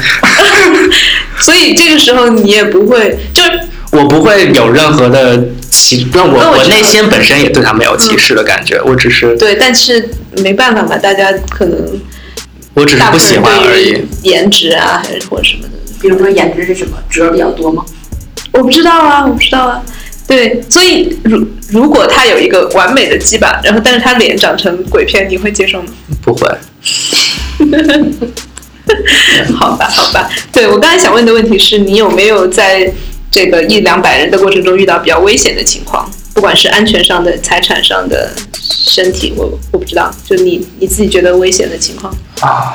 [1.41, 3.59] 所以这个时候你也不会，就是
[3.91, 10.09] 我不会有任何的歧，不是我那我我内心本身也对他没有歧视的感觉，我只是对，但是
[10.43, 12.01] 没办法嘛，大家可能
[12.73, 14.05] 我只是不喜欢而已。
[14.23, 15.69] 颜值啊，还是或者什么的，
[16.01, 16.97] 比如说颜值是什么？
[17.09, 17.83] 褶比较多吗？
[18.51, 19.81] 我不知道啊，我不知道啊。
[20.27, 25.87] 对，所以如如果他有一个完美的基板，然后但是他脸长成鬼片，你会接受吗？
[26.21, 26.47] 不会，
[29.57, 30.29] 好吧，好吧。
[30.51, 32.91] 对我刚才想问的问题是你有没有在
[33.31, 42.73] 这个一两百人的过程中遇到比较危险的情况，不管是安全上的、财产上的、身体，我我不知道，就你你自己觉得危险的情况啊，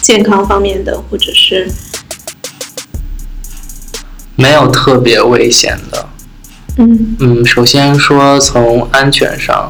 [0.00, 1.68] 健康方面的，或者是
[4.36, 6.08] 没有特别危险的。
[6.78, 9.66] 嗯嗯，首先说从安全上，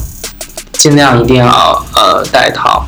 [0.72, 2.86] 尽量一定要呃戴套。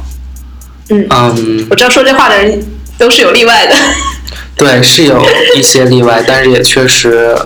[0.88, 1.06] 嗯。
[1.10, 2.62] 嗯，我知道说这话的人
[2.96, 3.74] 都是有例外的。
[4.56, 5.24] 对，是有
[5.54, 7.36] 一些例外，但是也确实，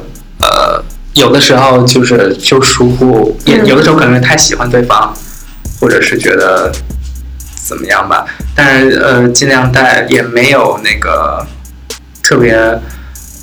[0.41, 0.83] 呃，
[1.15, 3.67] 有的时候就是就疏忽，也嗯。
[3.67, 5.15] 有的时候可能太喜欢对方，
[5.79, 6.73] 或者是觉得
[7.67, 8.25] 怎么样吧，
[8.55, 11.47] 但是呃，尽量带，也没有那个
[12.23, 12.57] 特别，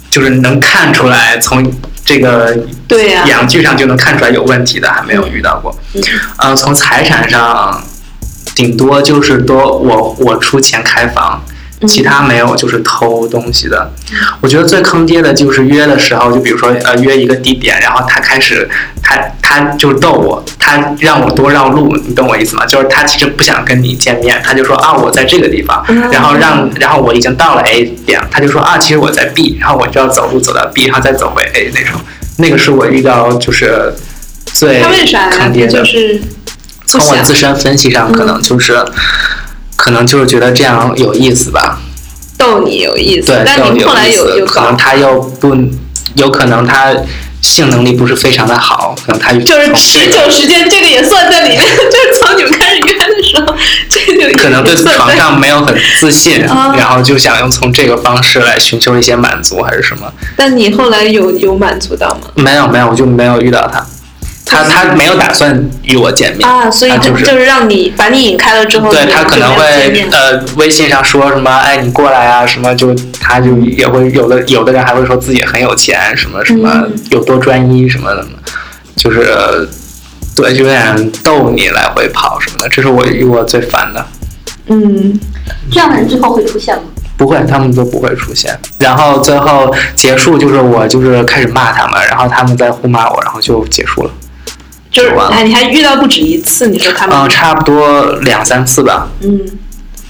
[0.09, 1.71] 就是能看出来从
[2.03, 2.57] 这个
[2.87, 3.23] 对呀。
[3.27, 5.77] 阳具上就能看出来有问题的，还没有遇到过。
[5.93, 6.01] 嗯。
[6.37, 7.79] 呃，从财产上，
[8.59, 11.41] 顶多就是多我我出钱开房，
[11.87, 13.89] 其他没有就是偷东西的。
[14.41, 18.69] 我觉得最坑爹的就是约的时候，就比如说呃约一个地点，然后他开始
[19.01, 22.65] 他他就逗我，他让我多绕路，你懂我意思吗？
[22.65, 31.97] 就是他其实不想跟你见面，他就说啊我在这个地方，然后让然后我已经到了 A 点，他就说啊其实我在 B，然后我就要走路走到 B，然后再走回 A 那种。
[32.39, 33.93] 那个是我遇到就是
[34.43, 35.29] 最他为啥呀？
[35.31, 35.79] 他坑爹的。
[35.79, 36.21] 就是
[36.97, 38.83] 从我自身分析上，可能就是，
[39.75, 41.79] 可能就是觉得这样有意思吧。
[42.37, 45.55] 逗你有意思对，，但你们后来有有可能，他又不，
[46.15, 46.93] 有可能他
[47.41, 53.53] 性能力不是非常的好，可能他就是持久时间这个也算在里面， 就是从你们开始约的时候，
[53.89, 60.11] 这个也可能对床上没有很自信，啊然后就想用从这个方式来寻求一些满足，还是什么？
[60.37, 62.31] 但你后来有有满足到吗？
[62.35, 63.85] 没有没有，我就没有遇到他，
[64.49, 69.63] 他他没有打算与我见面啊，所以就是就是让你把你引开了之后，对他可能会
[70.11, 78.25] 呃微信上说什么，哎你过来啊什么，就他就也会有的有的人还会说自己很有钱，什么什么嗯有多专一什么的，
[78.95, 79.27] 就是
[80.35, 84.05] 对就有点逗你来回跑什么的，这是我遇过最烦的。
[84.67, 85.19] 嗯，
[85.71, 86.83] 这样的人最后会出现吗？
[87.17, 88.57] 不会，他们都不会出现。
[88.77, 94.11] 然后最后结束就是我就是开始骂他们，然后他们在互骂我，然后就结束了。
[94.91, 99.39] 就是完了哎，你还遇到不止一次，你说他们嗯、差不多两三次吧，嗯，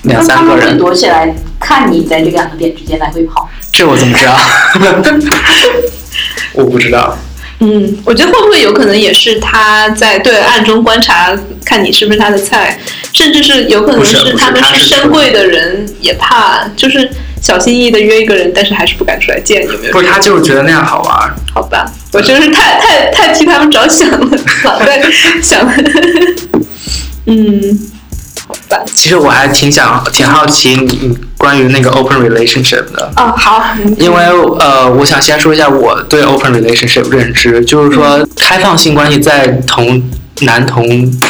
[0.03, 0.77] 两三个人。
[0.77, 3.49] 躲起来看你在这两个点之间来回跑。
[3.71, 4.37] 这我怎么知道？
[6.53, 7.17] 我不知道。
[7.61, 12.79] 嗯，我觉得会不会有可能也是他在对暗中观察，看你是不是他的菜，
[13.11, 19.91] 甚至是有可能是他们是深贵的人也怕，就是小心翼翼的约一个人，但是还是不敢出来见，有没有？
[19.93, 21.33] 不是他就是觉得那样好玩儿。
[21.53, 25.01] 好吧，我真是太太太替他们着想了，老在
[25.41, 25.59] 想，
[27.25, 27.79] 嗯，
[28.47, 33.63] 好吧，其实我还挺想挺好奇你你关于那个 open relationship 的，哦，好，
[33.97, 34.23] 因为
[34.59, 40.01] 呃，我想先说一下我对 open relationship 认知，就是说开放性关系在同
[40.41, 40.83] 男同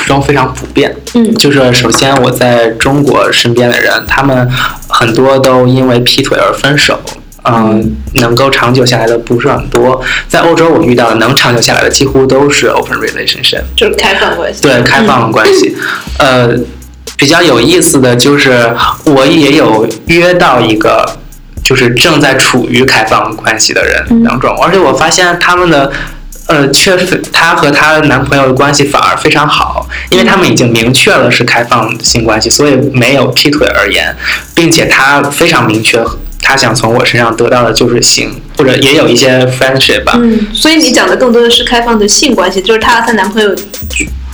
[0.06, 0.96] 中非常普遍。
[1.16, 4.48] 嗯就是首先我在中国身边的人，他们
[4.88, 7.00] 很多都因为劈腿而分手。
[7.46, 10.00] 嗯，能够长久下来的不是很多。
[10.28, 13.62] 在欧洲，我遇到的能长久下来的几乎都是 open relationship。
[13.78, 15.76] 就是开放关系，对开放关系。
[16.20, 16.50] 呃，
[17.18, 18.70] 比较有意思的就是
[19.06, 21.18] 我也有约到一个，
[21.64, 25.92] 就是正在处于开放关系的人嗯当中，而且我发现他们的。
[26.50, 34.16] 呃，确实她和她男朋友的关系反而非常好，因为他们已经明确了是开放性关系，所以没有劈腿而言，
[34.56, 36.04] 并且她非常明确，
[36.42, 40.14] 她想从我身上得到的就是性，或者也有一些 friendship 吧。
[40.16, 43.56] 嗯，所以你讲的更多的是开放的性关系，就是她和她男朋友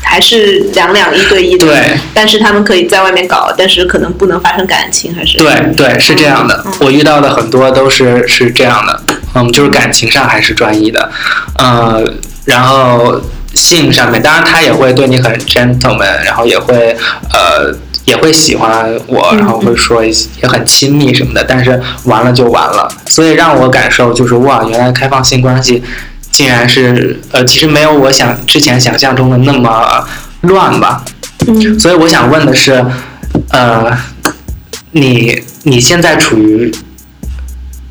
[0.02, 6.72] 还是两两一对一的，对，但是他们可以在外面搞，但是可能不能发生感情，还是对对，是这样的嗯。
[6.80, 9.02] 我遇到的很多都是是这样的，
[9.36, 11.12] 嗯，就是感情上还是专一的，
[11.60, 12.04] 呃，
[12.46, 13.22] 然后
[13.54, 16.96] 性上面，当然他也会对你很 gentleman，然后也会
[17.32, 25.84] 呃也会喜欢我，嗯然后会说一些也很亲密什么的，但是完了就完了，所以让我感受就是哇，原来开放性关系
[26.32, 30.06] 竟然是呃，其实没有我想之前想象中的那么
[30.42, 31.04] 乱吧，
[31.48, 31.80] 嗯。
[31.80, 32.86] 所以我想问的是，
[33.50, 33.92] 呃，
[34.92, 36.72] 你你现在处于，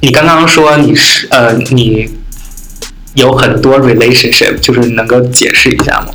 [0.05, 2.07] 你刚刚说你是呃你
[3.15, 6.09] 有很多 relationship，就是能够解释一下吗？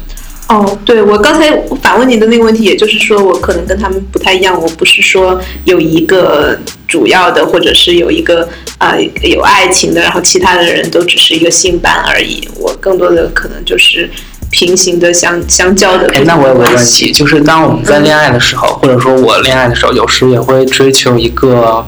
[0.49, 6.55] 哦，对我刚才反问你的那个问题，也就是说我可能跟他们不太一样，我不是说有一个
[6.87, 8.47] 主要的，或者是有一个
[8.77, 14.07] 啊、呃有爱情的，然后其他的人都只是一个性伴而已，我更多的可能就是
[14.51, 16.07] 平行的相相交的。
[16.13, 21.83] 哎，那我有个问题，就是当我们在恋爱的时候，或者说我恋爱的时候，有时也会追求一个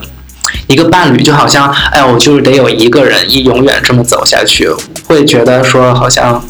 [0.72, 4.70] 一个伴侣，就好像哎，我就是得有一个人一永远这么走下去，
[5.06, 6.42] 会觉得说好像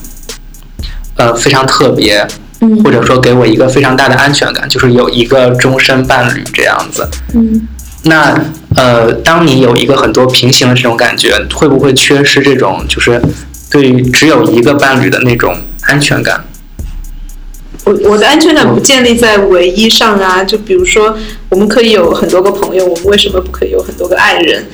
[1.15, 2.27] 呃非常特别，
[2.59, 7.07] 嗯或者说给我一个非常大的安全感，就是有一个终身伴侣这样子。
[7.33, 7.67] 嗯
[8.03, 8.33] 那
[8.75, 13.21] 呃，当你有一个很多平行的这种感觉，会不会缺失这种就是
[13.69, 16.43] 对于只有一个伴侣的那种安全感？
[17.83, 21.15] 我我的安全感不建立在唯一上啊，就比如说
[21.49, 24.65] 我们可以有很多个朋友，我们为什么不可以有很多个爱人？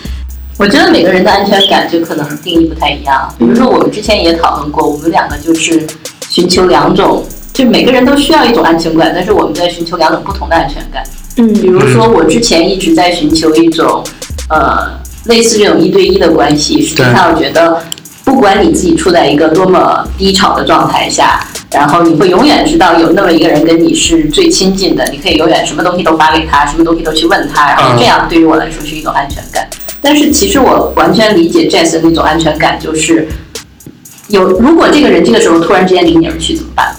[0.57, 3.33] 我觉得每个人的安全感就可能定义不太一样。
[3.37, 5.85] 比如说，我们之前也讨论过，我们两个就是
[6.29, 11.03] 寻求两种，就每个人都需要一种安全感，但是我们在寻求两种不同的安全感。
[11.37, 14.03] 嗯比嗯如说，我之前一直在寻求一种，
[14.49, 16.81] 呃，类似这种一对一的关系。
[16.81, 17.79] 实际上，我觉得，
[18.25, 21.39] 不管你自己处在一个多么低潮的状态下，
[21.71, 29.67] 然后你会永远知道有那么一个人跟你是最亲近的，你可以永远什么东西都发给他，什么东西都去问他，然后这样对于我来说是一种安全感。
[29.99, 33.27] 但是其实我完全理解 Jazz 的那种安全感，就是
[34.29, 36.95] 有如果这个人这个时候突然之间离你而去怎么办？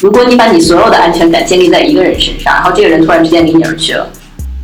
[0.00, 4.08] 如果你把你所有的安全感建立在一个人身上，然后这个人突然之间离你而去了，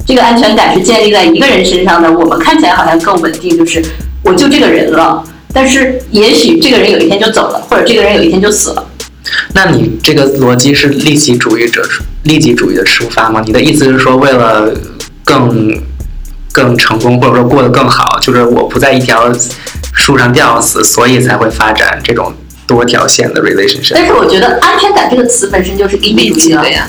[0.07, 3.85] 这个安全感是建立在一个人身上的，我们看起来好像更稳定，就是
[4.25, 5.22] 我就这个人了。
[5.53, 8.87] 但是也许这个人有一天就走了，或者这个人有一天就死了。
[9.55, 11.87] 那你这个逻辑是利己主义者
[12.25, 13.43] 利己主义的出发吗？
[13.45, 14.73] 你的意思是说，为了
[15.25, 15.81] 更
[16.53, 19.33] 更成功，或者说过得更好，就是我不在一条
[19.93, 22.35] 树上吊死，所以才会发展这种
[22.67, 23.93] 多条线的 relationship。
[23.95, 26.89] 但是我觉得安全感这个词本身就是利己利主义的呀。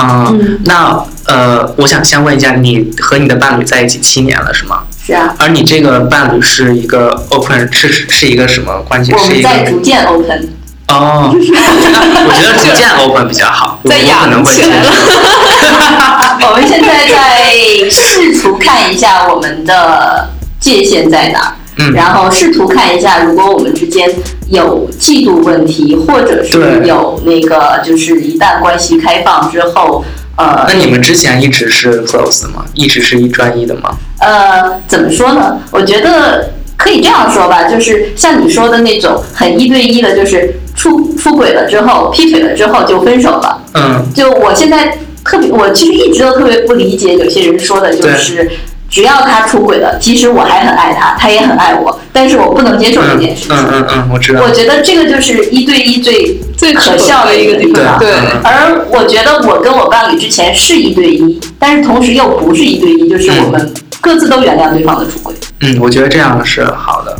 [0.00, 4.82] 嗯，嗯那呃，我想先问一下，你和你的伴侣在一起七年了是吗？
[5.06, 9.12] 是啊，而你这个伴侣是一个 open 是是一个什么关系？
[9.12, 10.48] 我是一个们在逐渐 open。
[10.94, 16.46] 哦，那 我觉得逐渐 open 比较好，我 在我可能会养起来接受。
[16.46, 20.28] 我们现在在试图看一下我们的
[20.60, 24.08] 界限在哪儿，嗯然后试图看一下，如果我们之间
[24.48, 30.04] 有嫉妒问题，或者是有那个，就是一旦关系开放之后，
[30.36, 32.64] 呃那你们之前一直是 close 的吗？
[32.74, 33.90] 一直是一专一的吗？
[34.20, 35.58] 呃，怎么说呢？
[35.70, 43.62] 我觉得可以这样说吧，就是像你说的那种很一对一的，就是出出轨了之后，劈腿了之后就分手了。
[43.74, 48.50] 嗯，就我现在特别，我其实一直都特别不理解有些人说的，就是
[48.90, 53.56] 只要他出轨了，即使我还很爱他，他也很爱我，但是我不能接受这嗯件事情。
[53.56, 54.50] 嗯嗯嗯，我知道我。
[54.50, 57.98] 觉得这个就是一对一最最可笑的一个地方。
[57.98, 65.34] 对嗯而我觉得我跟我伴侣之前是一对一，但是同时又不是一对一，就是我们各自都原谅对方的出轨。
[65.62, 67.16] 嗯，我觉得这样是好的。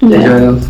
[0.00, 0.60] 对我觉得很好，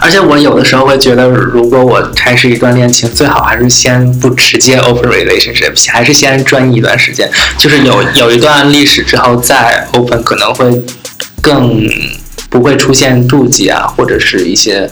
[0.00, 10.82] 而且我有的时候会觉得，如果我开始一段恋情，最好还是先不直接 open relationship，还是先专一一段时间，就是有有一段历史之后再 open，可能会
[11.40, 11.82] 更
[12.48, 14.90] 不会出现妒忌啊，或者是一些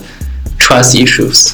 [0.59, 1.53] trust issues。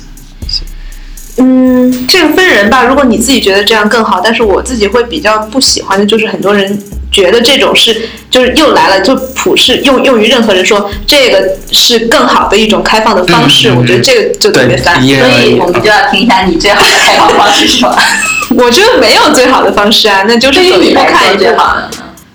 [1.37, 2.85] 嗯，这个分人吧。
[2.85, 6.79] 如果你自己觉得这样更好，但是我自己会比较不喜欢的就是很多人
[7.11, 13.69] 觉得这种是就是又来了，就普世用用于任何人说这个是更好的一种开放的方式。
[13.73, 14.95] 我觉得这个就特别烦。
[15.01, 17.97] 所以我们就要听一下你最好的开放方式是什么？
[18.57, 21.39] 我觉得没有最好的方式啊，那就是走一步对于你来看一步。
[21.43, 21.89] 最好的呢？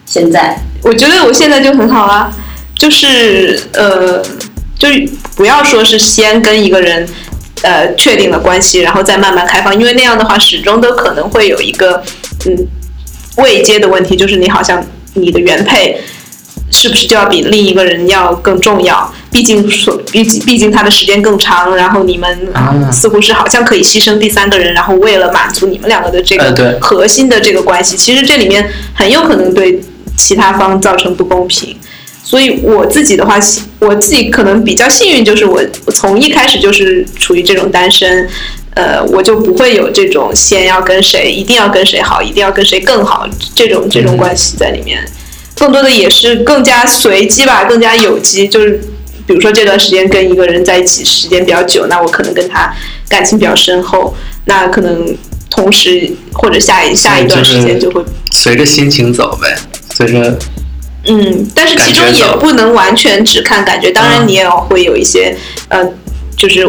[0.05, 2.29] 现在我觉得我现在就很好啊，
[2.75, 4.21] 就是呃，
[4.77, 4.89] 就
[5.37, 7.07] 不要说是先跟一个人
[7.63, 12.01] 呃确定了关系，然后再慢慢开放，因为那样的话始终都可能会有一个
[12.45, 12.67] 嗯
[13.37, 16.01] 未接的问题，就是你好像你的原配
[16.71, 19.11] 是不是就要比另一个人要更重要？
[19.31, 29.79] 毕竟说，毕竟毕竟他的时间更长，然后你们啊似乎是好像可以牺牲第三个人，然后为了满足你们两个的这个核心的这个关系，其实这里面很有可能对
[30.17, 31.75] 其他方造成不公平。
[32.23, 35.63] 所以我自己的话，幸我自己可能比较幸运，就是我
[35.93, 38.27] 从一开始就是处于这种单身，
[38.75, 45.03] 呃，我就不会有这种先要跟谁，一定要跟谁好，一定要跟谁更好这种这种关系在里面。
[45.55, 48.47] 更多的也是更加随机吧，更加有机。
[48.47, 48.79] 就是
[49.27, 52.73] 比如说这段时间跟一个人在一起时间比较久，那我可能跟他
[53.07, 54.15] 感情比较深厚，
[54.45, 55.17] 那可能
[55.49, 58.01] 同时或者下一下一段时间就会
[58.31, 59.53] 随着心情走呗，
[59.93, 60.37] 随着
[61.09, 65.35] 嗯，但是其中也不能完全只看感觉，当然嗯你也要会有一些
[65.67, 65.83] 呃，
[66.37, 66.59] 就是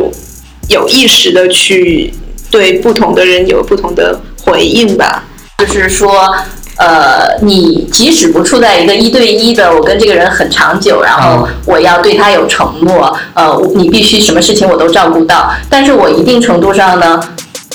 [0.68, 2.12] 有意识的去
[2.51, 5.24] 对不同的人有不同的回应吧。
[5.59, 6.34] 就是说，
[6.78, 17.20] 呃，你即使不处在一个一对一的，我跟这个人很长久，然后嗯我要对他有承诺，呃，你必须什么事情我都照顾到，但是我一定程度上呢。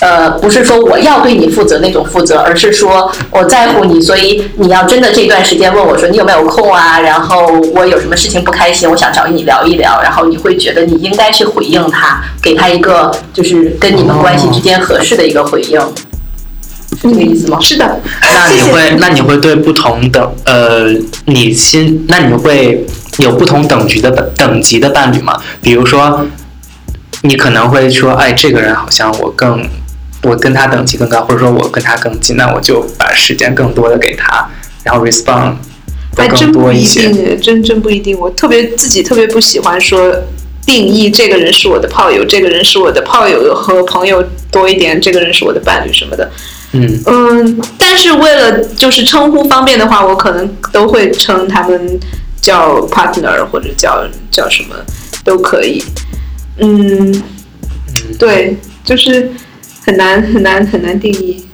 [0.02, 15.80] 呃，不是说我要对你负责那种负责，而是说我在乎你，所以你要真的这段时间问我说你有没有空啊，然后我有什么事情不开心，我想找你聊一聊，然后你会觉得你应该去回应他，给他一个就是跟你们关系之间合适的一个回应，
[17.02, 17.58] 是这个意思吗？
[17.62, 20.88] 是的，那你谢谢会，那你会对不同的呃，
[21.26, 22.86] 你心，那你会
[23.20, 25.39] 有不同等级的等等级的伴侣吗？
[25.62, 26.28] 比如说，
[27.22, 29.68] 你可能会说，哎，这个人好像我更，
[30.26, 34.47] 我跟他等级更高，或者说我跟他更近，那我就把时间更多的给他，
[34.84, 35.53] 然后 respond
[36.17, 36.84] 还真不一。
[36.86, 38.17] 定，真真不一定。
[38.19, 40.13] 我特别自己特别不喜欢说
[40.65, 46.30] 定义这个人是我的炮友，这个人是我的炮友和朋友多一点，这个人是我的伴侣什么的。
[46.71, 51.99] 嗯嗯，但是为了就是称呼方便的话，我可能都会称他们
[52.41, 54.76] 叫 partner 或者叫叫什么
[55.23, 55.84] 都可以。
[56.57, 57.23] 嗯，
[58.17, 59.30] 对，就是
[59.86, 61.45] 很难很难很难定义。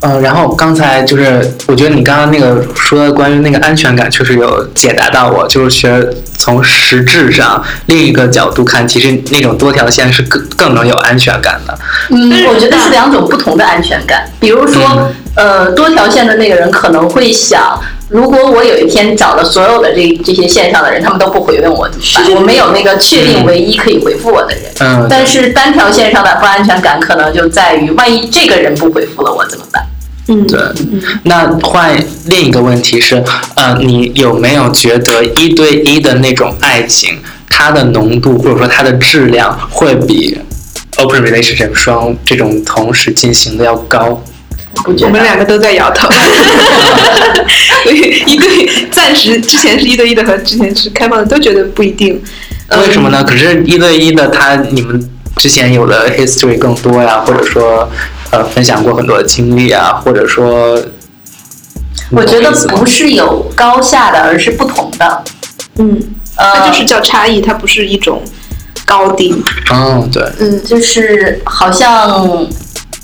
[0.00, 5.44] 呃，然后刚才就是，我觉得你刚刚那个说的关于那个安全感，确实有解答到我。
[5.48, 11.76] 就是觉得从实质上另一个角度看，其实那种多条线是更更能有安全感的。
[12.10, 14.24] 嗯但是，我觉得是两种不同的安全感。
[14.38, 22.34] 比如说，呃，多条线的那个人可能会想，如果我有一天找了所有的这这些线上的人，他们都不回问我怎么办？
[22.34, 24.64] 我没有那个确定唯一可以回复我的人。
[24.80, 29.84] 嗯，但是单条线上的不安全感可能就在于，万一这个人不回复了我怎么办？
[30.28, 30.58] 嗯，对。
[31.24, 31.94] 那换
[32.26, 33.22] 另一个问题是，
[33.56, 37.18] 呃，你有没有觉得一对一的那种爱情，
[37.50, 40.38] 它的浓度或者说它的质量会比
[40.96, 44.22] open relationship 双这种同时进行的要高？
[44.84, 45.06] 不觉得？
[45.06, 46.08] 我们两个都在摇头。
[47.82, 52.20] 所以一对暂时之前是一对一的和之前是开放的都觉得不一定。
[52.70, 53.24] 嗯为什么呢？
[53.24, 57.88] 可是，一对一的，他你们之前有的 history 更多呀，或者说，
[58.30, 60.78] 呃，分享过很多经历啊，或者说，
[62.10, 65.24] 我觉得不是有高下的，而是不同的。
[65.78, 65.98] 嗯，
[66.36, 68.22] 呃，它就是叫差异，它不是一种
[68.84, 69.34] 高低。
[69.72, 72.46] 嗯，对，嗯，就是好像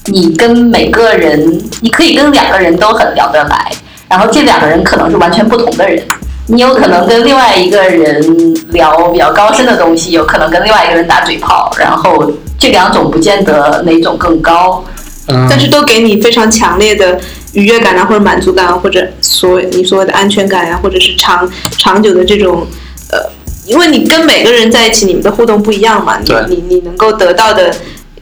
[0.06, 3.70] 你跟每个人，你可以跟两个人都很聊得来，
[4.08, 6.02] 然后这两个人可能是完全不同的人。
[6.46, 14.84] 你有可能跟另外一个人聊比较高深的东西，有可能跟另外一个人打嘴炮，然后这两种不见得哪种更高。
[15.28, 17.18] 嗯，但是都给你非常强烈的
[17.54, 22.66] 愉悦感啊，或者满足感啊，或者所你所谓的安全感呀、或者是长长久的这种
[23.10, 23.18] 呃，
[23.64, 27.74] 因为你跟每个人在一起，你们的互动不一样嘛，你对你你能够得到的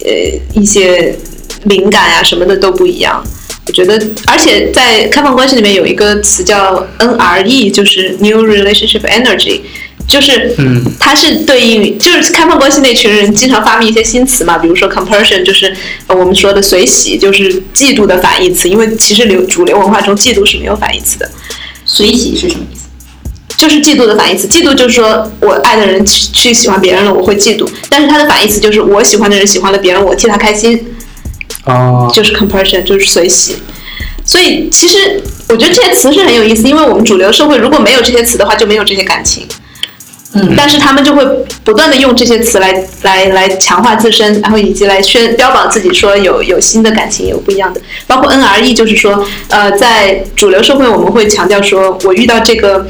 [0.05, 0.11] 呃
[0.53, 1.13] 一些
[1.65, 3.23] 灵感呀、什么的都不一样。
[3.67, 3.95] 我觉得，
[4.27, 9.61] 而且在开放关系里面有一个词叫 NRE，就是 New Relationship Energy，
[10.09, 15.73] 就是嗯它是对应就是开放关系那群人经常发明一些新词嘛，比如说 compersion，就是
[16.09, 21.31] 呃我们说的随喜，就是嫉妒的反义词，因为其实流主流文化中嫉妒是没有反义词的，
[21.85, 22.83] 随喜是什么意思？
[23.57, 24.49] 就是嫉妒的反义词。
[24.49, 30.85] 嫉妒就是说我爱的人去去喜欢别人了，我会嫉妒，但是它的反义词就是我喜欢的人喜欢了别人，我替他开心，
[31.65, 33.57] 哦，就是 compression，就是随喜。
[34.25, 39.47] 所以其实我觉得这些词是很有意思，因为我们主流社会如果没有这些词的话，就没有这些感情。
[40.35, 41.23] 嗯但是他们就会
[41.63, 52.87] 不断的用这些词来来来强化自身，然后以及来宣标榜自己说有有新的感情，有不一样的，包括 NRE，就是说，呃，在主流社会我们会强调说，我遇到这个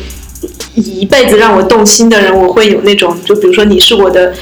[0.77, 4.33] 一辈子让我动心的人，我会有那种，就比如说你是我的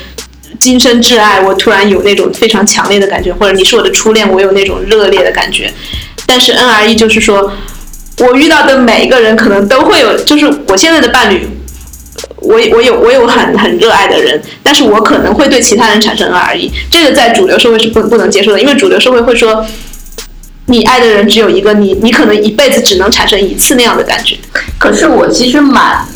[0.59, 5.73] 今生挚爱，我突然有那种非常强烈的感觉，或者你是我的初恋，我有那种热烈的感觉。
[6.27, 7.53] 但是 NRE 就是说，
[8.19, 11.47] 我遇到的每一个人可能都会有，就是我现在的伴侣，
[12.37, 19.65] 我我有我有很很热爱的人，但是我可能会对其他人产生 NRE，这个在主流社会是不不能接受的，因为主流社会会说。
[20.67, 24.37] 你爱的人只有一个，你你可能一辈子只能产生一次那样的感觉。
[24.79, 26.07] 可是我其实蛮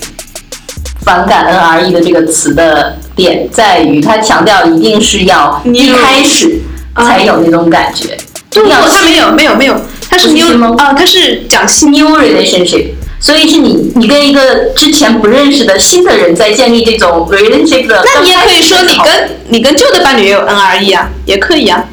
[1.05, 6.61] 反感 NRE 的这个词的点在于，它强调一定是要一开始
[6.97, 9.77] 才有那种感觉，一定要他没有没有没有，
[10.09, 12.87] 他是 new 新吗啊，他是讲新 new relationship，
[13.21, 18.03] 所以是你你跟一个之前不认识的新的人在建立这种 relationship 的。
[18.05, 21.85] 那你也可以说你跟你跟旧的伴侣也有 NRE 啊，也可以啊，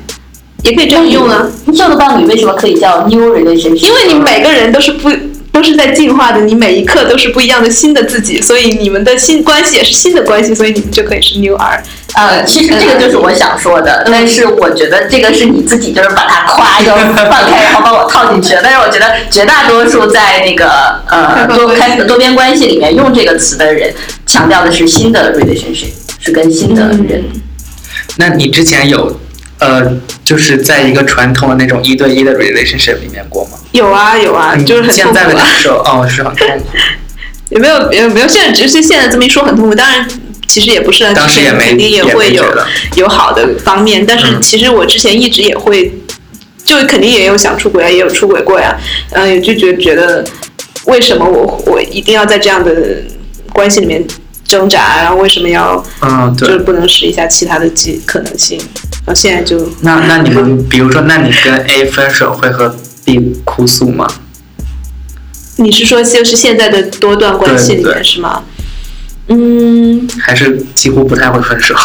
[0.63, 3.87] 也可以这样用啊，旧的伴侣为什么可以叫 new relationship？
[3.87, 5.09] 因为你每个人都是不
[5.51, 11.83] 都是在进化的，你每一刻都是不一样的新的自己，所以你们的新关系也是新的关系，所以你们就可以是 new R。
[12.13, 18.61] 呃，其实这个就是我想说的，但是我觉得这个是你自己就是把它夸就放开，然后把我套进去了。
[18.63, 23.93] 但是我觉得绝大多数在那个呃 多开多边关系里面用这个词的人，
[24.25, 27.23] 强调的是新的 relationship，是跟新的人。
[28.17, 29.19] 那你之前有
[29.59, 33.57] 呃，就是在一个传统的那种一对一的 relationship 里面过吗？
[33.71, 36.65] 有啊有啊，就是很现在的痛苦啊感受哦，是很痛苦。
[37.49, 38.27] 也没有有没有？
[38.27, 40.07] 现在只是现在这么一说很痛苦，当然
[40.47, 42.43] 其实也不是当时也没肯定也会有
[42.95, 45.91] 有好的方面，但是嗯其实我之前一直也会，
[46.63, 48.75] 就肯定也有想出轨啊，也有出轨过呀，
[49.11, 50.23] 嗯、也就觉觉得
[50.85, 52.73] 为什么我我一定要在这样的
[53.51, 54.01] 关系里面
[54.45, 56.47] 挣扎，然后为什么要嗯，对。
[56.47, 58.57] 就是不能试一下其他的机可能性？
[59.05, 62.73] 然后现在就那那你们 比如说，那你跟 A 分手会和
[63.05, 64.07] B 哭诉吗？
[65.57, 68.43] 你是说就是现在的多段关系里面是吗？
[69.27, 71.75] 嗯，还是几乎不太会分手？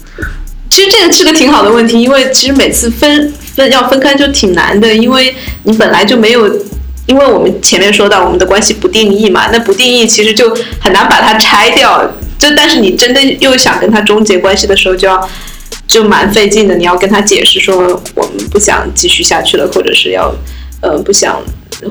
[0.70, 6.46] 其实这个是个挺好的问题，因为其实每次分分要分开就挺难的，因为你本来就没有，
[7.06, 12.12] 因为我们前面说到我们的关系不定义嘛，那不定义其实就很难把它拆掉。
[12.36, 15.28] 就但是你真的又想跟他终结关系的时候，就要
[15.86, 16.76] 就蛮费劲的。
[16.76, 20.34] 你要跟他解释说我们不想继续下去了，或者是要
[20.80, 21.42] 呃不想，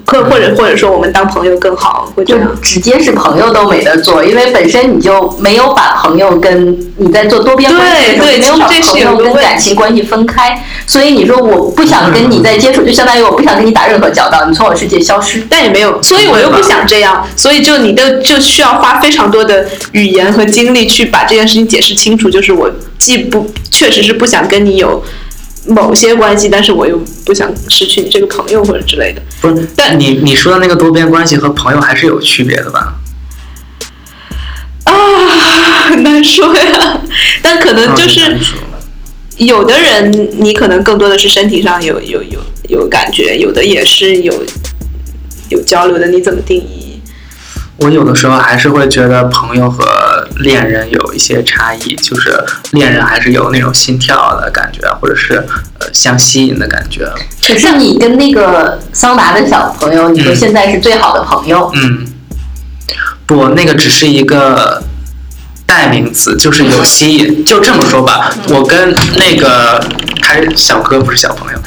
[0.05, 2.51] 或或者或者说我们当朋友更好，会这就样。
[2.61, 15.43] 直接是朋友都没得做，因为本身你就没有把朋友跟你在做多边关系对对没有把朋友跟感情关系分开，所以你说我不想跟你再接触，就相当于我不想跟你打任何交道，你从我世界消失。
[15.49, 22.29] 但也没有，所以我又不想这样，所以就你的就需要花非常多的语言和精力去把这件事情解释清楚。
[22.29, 25.03] 就是我既不确实是不想跟你有
[25.67, 29.21] 某些关系，但是我又不想失去你这个朋友或者之类的。
[29.41, 32.95] 不是，但你你说的那个多边关系和朋友还是有区别的吧？
[34.83, 34.93] 啊，
[35.89, 37.01] 很难说呀。
[37.41, 38.37] 但可能就嗯是
[39.37, 42.39] 有的人，你可能更多的是身体上有有有
[42.69, 44.43] 有感觉，有的也是有
[45.49, 46.07] 有交流的。
[46.07, 47.01] 你怎么定义？
[47.77, 49.83] 我有的时候还是会觉得朋友和
[50.37, 55.35] 恋人有一些差异，就是恋人还是有那种心跳的感觉，或者是
[55.79, 57.11] 呃相吸引的感觉。
[57.45, 62.05] 可是你跟那个桑达的小朋友，你说嗯现在是最好的朋友，嗯，
[63.25, 64.83] 不，那个只是一个
[65.65, 67.45] 代名词，就是有吸引。
[67.45, 69.83] 就这么说吧，我跟那个
[70.21, 71.59] 他是小哥，不是小朋友，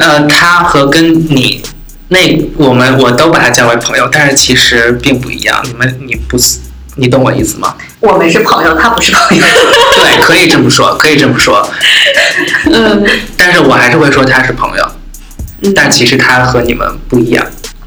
[0.00, 1.62] 呃，他和跟你。
[2.08, 2.18] 那
[2.56, 5.60] 我们我都把他叫为朋友，但是其实并不一样。
[5.64, 6.38] 你们你不
[6.96, 7.74] 你懂我意思吗？
[8.00, 9.44] 我们是朋友，他不是朋友。
[9.94, 11.68] 对，可以这么说，可以这么说。
[12.72, 13.04] 嗯，
[13.36, 14.90] 但是我还是会说他是朋友，
[15.62, 17.46] 嗯但其实他和你们不一样。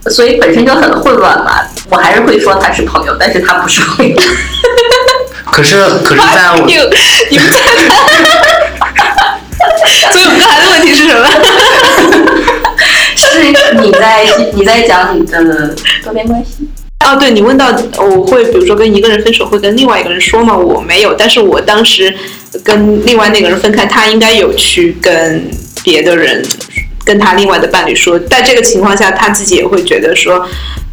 [0.09, 1.59] 所以本身就很混乱嘛。
[1.89, 4.15] 我还是会说他是朋友，但是他不是朋友。
[5.51, 6.75] 可是，可是在我 你
[7.31, 7.57] 你们在
[10.11, 11.27] 所以我们刚才的问题是什么？
[13.15, 13.43] 是
[13.81, 16.69] 你在你在讲你的多边关系。
[17.05, 20.55] 哦，对你问到我会比如说跟一个人分手会跟另外一个人说吗？
[20.55, 22.13] 我没有，但是我当时
[22.63, 25.49] 跟另外那个人分开，他应该有去跟
[25.83, 26.45] 别的人
[27.05, 30.45] 跟他另外的伴侣说，在这个情况下，他自己也会觉得说，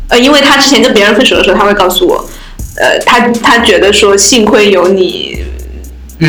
[0.09, 2.29] 呃，因为他之前跟别人分手的时候，他会告诉我，
[2.77, 5.45] 呃，他他觉得说幸亏有你。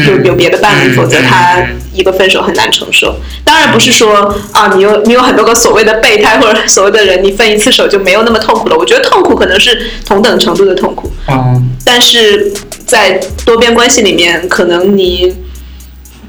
[0.05, 1.65] 就有别的伴侣，嗯否则他
[1.97, 3.15] 一个分手很难承受。
[3.43, 8.77] 当然不是说啊，你有你有很多个所谓的备胎或者所谓的人，你分一次手就没有那么痛苦了。
[8.77, 12.53] 我觉得痛苦可能是同等程度的痛苦，嗯但是
[12.85, 15.35] 在多边关系里面，可能你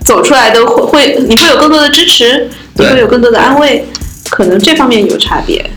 [0.05, 3.85] 走出来的会会你会有更多的支持，你会有更多的安慰，
[4.31, 5.69] 可能这方面有差别。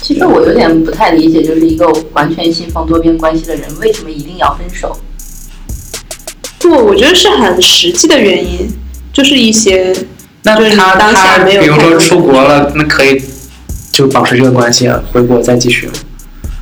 [0.00, 4.96] 其实我有点不太理解，就是一个完全信奉多边关系的人，为什么一定要分手？
[6.60, 8.68] 不，我觉得是很实际的原因，
[9.16, 9.96] 就是一些
[10.42, 13.18] 那他当下他比如说出国了，那可以
[13.90, 15.88] 就保持这个关系啊，回国再继续。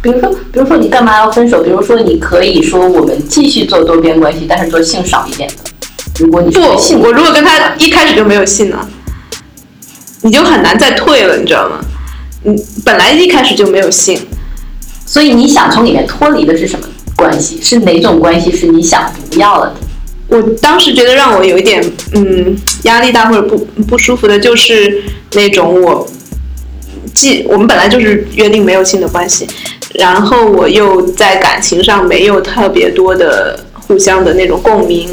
[0.01, 1.65] 比如说，比如说你干嘛要分手？
[1.65, 5.55] 比如说你可以说我们继续做多边关系，但是做性少一点的。
[6.21, 8.89] 如果你不性，我如果跟他一开始就没有性呢，
[10.21, 11.81] 你就很难再退了，你知道吗？
[12.45, 14.17] 你本来一开始就没有性，
[15.05, 16.87] 所以你想从里面脱离的是什么
[17.17, 17.61] 关系？
[17.61, 19.84] 是哪种关系是你想不要了的？
[20.35, 21.81] 我当时觉得让我有一点
[22.15, 23.57] 嗯压力大或者不
[23.87, 25.03] 不舒服的，就是
[25.35, 26.07] 那种我
[27.15, 29.47] 既我们本来就是约定没有性的关系，
[29.95, 35.09] 然后我又在感情上没有特别多的互相的那种共鸣，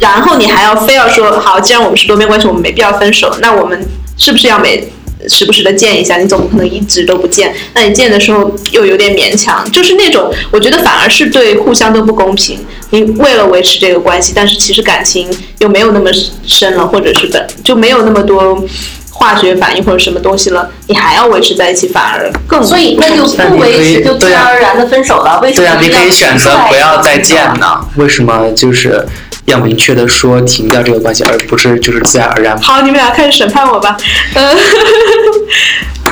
[0.00, 3.80] 然后你还要非要说好，既然我们是多边关系，我们没必要分手，那我们
[4.18, 4.92] 是不是要每
[5.28, 6.16] 时不时的见一下？
[6.16, 12.58] 你总不可能一直都不见，那你见的时候又有点勉强，就是那种我觉得反而是对互相都不公平。
[12.90, 16.10] 你为了维持这个关系，但是其实感情又没有那么
[16.46, 18.64] 深了，或者是本就没有那么多
[19.10, 25.40] 化学反应或者什么东西了，你还要维持在一起，反而更所以那就不维持，就自然而然的分手了。
[25.42, 27.44] 为什么对啊，你可以选择不要再见？
[27.58, 27.80] 呢。
[27.96, 29.04] 为什么就是
[29.46, 32.58] 要明确的说停掉这个关系，而不是就是自然而然？
[32.60, 33.96] 好，你们俩开始审判我吧。
[34.34, 34.56] 嗯，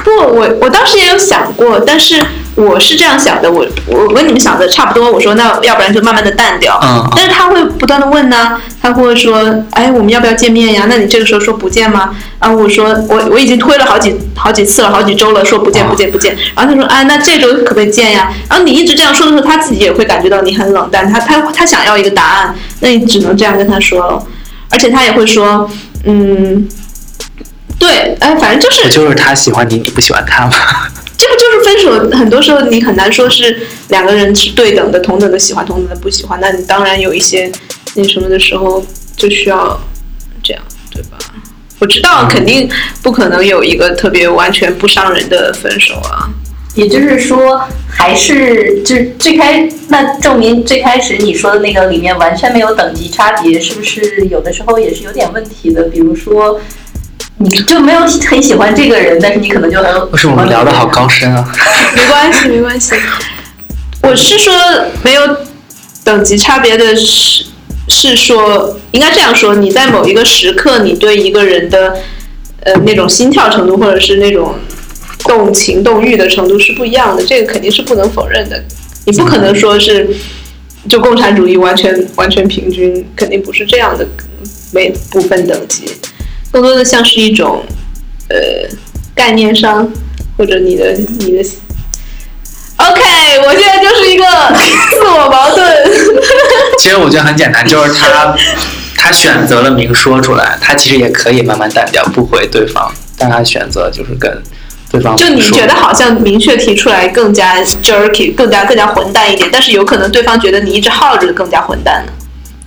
[0.43, 2.21] 我我当时也有想过，但是
[2.57, 5.11] 我是这样想的，我我跟你们想的差不多。
[5.11, 6.79] 我说那要不然就慢慢的淡掉。
[6.83, 10.87] 嗯但是他会不断的问呢，他会说，哎，我们要不要见面呀？
[10.89, 12.11] 那你这个时候说不见吗？
[12.41, 16.37] 然后我说我我已经推了好几好几次了，好几周了，说不见不见不见。
[16.57, 18.33] 然后他说，哎，那这周可不可以见呀？
[18.51, 24.23] 然后你一直这样说的时候，他自己也会感觉到你很冷淡，他他他想要一个答案，那你只能这样跟他说了。
[24.71, 25.71] 而且他也会说，
[26.05, 26.67] 嗯，
[27.83, 30.53] 对，哎，反正就是就是他喜欢你，你不喜欢他吗？
[31.19, 32.17] 这不就是分手？
[32.17, 36.39] 很多时候你很难说是两个人是对等的、同等的喜欢、同等的不喜欢。
[36.41, 37.51] 那你当然有一些
[37.95, 38.85] 那什么的时候，
[39.17, 39.81] 就需要
[40.45, 40.63] 这样，
[40.93, 41.19] 对吧？
[41.81, 42.71] 我知道肯定
[43.03, 46.31] 不可能有一个特别完全不伤人的分手啊。
[46.75, 55.83] 也就是说，还是就是最开那证明最开始你说的那个里面完全没有等级差别，是不是有的时候也是有点问题的？
[55.85, 56.59] 比如说，
[57.43, 61.53] 你就没有很喜欢这个人，但是你可能就很为什么我们聊的好高深啊？
[61.97, 62.95] 没关系，没关系。
[64.03, 64.53] 我是说
[65.03, 65.23] 没有
[66.05, 67.45] 等级差别的是，
[67.89, 71.97] 是说应该这样说：你在某一个时刻，你对一个人的
[72.61, 74.55] 呃那种心跳程度，或者是那种
[75.25, 78.63] 动情动欲的程度是不一样的，这个肯定是不能否认的。
[79.05, 80.09] 你不可能说是
[80.89, 84.07] 就共产主义完全完全平均，肯定不是这样的，
[84.73, 85.85] 没不分等级，
[86.53, 87.65] 更多的像是一种
[88.29, 88.37] 呃
[89.15, 89.91] 概念上
[90.37, 91.43] 或者你的你的
[92.77, 93.01] OK，
[93.47, 94.25] 我现在就是一个
[94.91, 95.65] 自我矛盾。
[96.79, 98.37] 其实我觉得很简单，就是他
[98.97, 104.43] 他选择了明说出来，他其实也可以慢慢淡掉，不回对方，但他选择就是跟
[104.91, 112.13] 对方就你觉得好像明确提出来更加 jerky，更加更加混蛋一点，但是有可能对方觉得你一直耗着更加混蛋呢，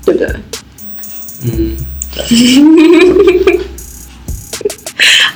[0.05, 0.29] 对不对？
[1.43, 1.75] 嗯，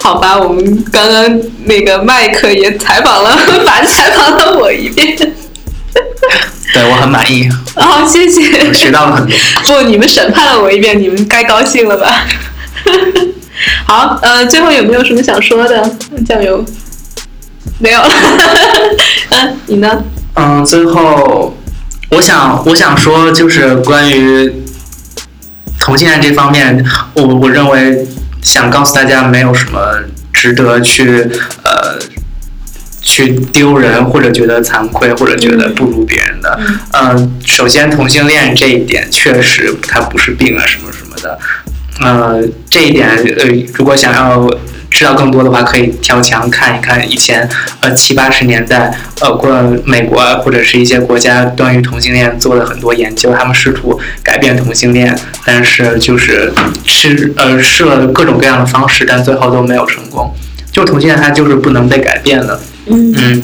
[0.09, 5.15] 好吧，我们刚刚那个麦克也采访了， 反采访了我一遍。
[6.73, 8.73] 对我很满意，好、谢谢。
[8.73, 9.37] 学到了很多。
[9.65, 12.25] 不，你们审判了我一遍，你们该高兴了吧？
[13.85, 15.87] 好，呃，最后有没有什么想说的？
[16.27, 16.65] 酱油
[17.77, 18.09] 没有了。
[19.29, 20.03] 嗯，你呢？
[20.33, 21.55] 嗯，最后
[22.09, 24.51] 我想我想说，就是关于
[25.79, 26.83] 同性恋这方面，
[27.13, 28.07] 我我认为
[28.41, 29.79] 想告诉大家，没有什么
[30.33, 31.29] 值得去
[31.63, 31.99] 呃
[33.01, 36.59] 去丢人，或者觉得惭愧，或者觉得不如别人的。
[36.93, 41.39] 嗯、首先同性恋这一点确实它不是病啊，什么什么的。
[42.01, 44.49] 呃，这一点呃，如果想要
[44.91, 47.47] 知道更多的话，可以跳墙看一看以前
[47.81, 49.49] 呃七八十年代呃过
[49.85, 56.51] 美国或者是一些国家关于同性恋做了很多研究，他们试图改变同性恋，但是就是
[56.85, 60.33] 试呃试了各种各样的方式，但最后都没有成功。
[60.71, 62.59] 就同性恋它就是不能被改变的，
[62.89, 63.43] 嗯。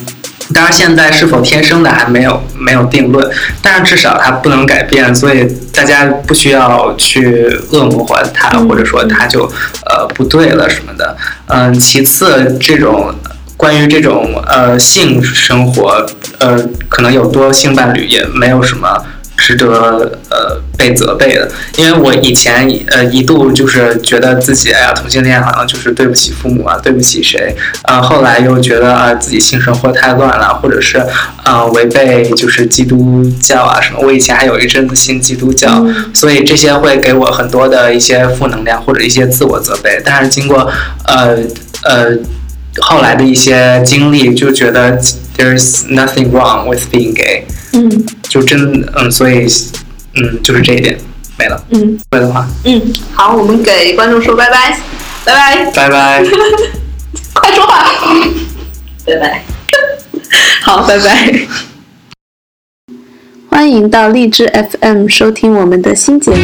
[0.54, 3.28] 当然，现在是否天生的还没有没有定论，
[3.60, 9.42] 但是至少它不能改变，所以大家不需要去恶魔化它，或者说它就
[9.90, 11.16] 呃不对了什么的。
[11.48, 13.12] 嗯，其次，这种
[13.56, 16.06] 关于这种呃性生活，
[16.38, 16.56] 呃，
[16.88, 19.04] 可能有多性伴侣也没有什么
[19.46, 21.48] 值得呃被责备的。
[21.76, 31.00] 因为我以前呃一度就是觉得自己哎呀同性恋好像就是对不起父母啊，对不起谁，呃后来又觉得啊、自己性生活太乱了，或者是
[31.44, 34.00] 呃违背就是基督教啊什么。
[34.02, 40.02] 我以前还有一阵子信基督教，所以这些会给我很多的一些负能量或者一些自我责备。
[40.04, 40.68] 但是经过
[41.06, 41.36] 呃
[41.84, 42.10] 呃
[42.80, 44.98] 后来的一些经历，就觉得
[45.36, 48.58] there's nothing wrong with being gay，嗯就真
[48.96, 49.46] 嗯，所以
[50.14, 50.98] 嗯就是这一点
[51.38, 51.62] 没了。
[51.70, 52.80] 嗯会的话，嗯，
[53.14, 54.78] 好，我们给观众说拜拜，
[55.24, 56.24] 拜拜，拜拜。
[57.34, 57.84] 快说话。
[59.04, 59.44] 拜拜。
[60.62, 61.46] 好，拜拜。
[63.48, 66.36] 欢迎到荔枝 FM 收听我们的新节目。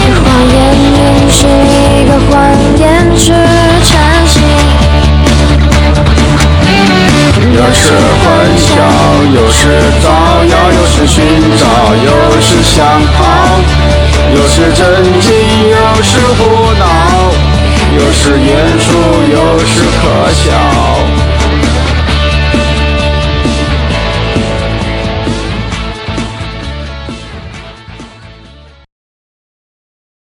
[0.00, 0.56] 个，谎言
[0.94, 2.30] 凝视，一个谎
[2.76, 2.80] 言
[3.16, 3.32] 去
[3.82, 4.40] 찬 식。
[7.52, 7.92] 有时
[8.22, 8.24] 欢
[8.56, 8.68] 笑，
[9.34, 9.60] 有时
[10.02, 10.06] 造
[10.44, 11.24] 谣，有时寻
[11.58, 11.64] 找，
[12.04, 12.78] 有时想
[13.16, 13.18] 逃，
[14.34, 14.80] 有时震
[15.20, 15.28] 惊，
[15.68, 16.40] 有时胡
[16.78, 16.82] 闹，
[17.96, 18.48] 有时严
[18.78, 18.88] 肃，
[19.30, 21.19] 有时可笑。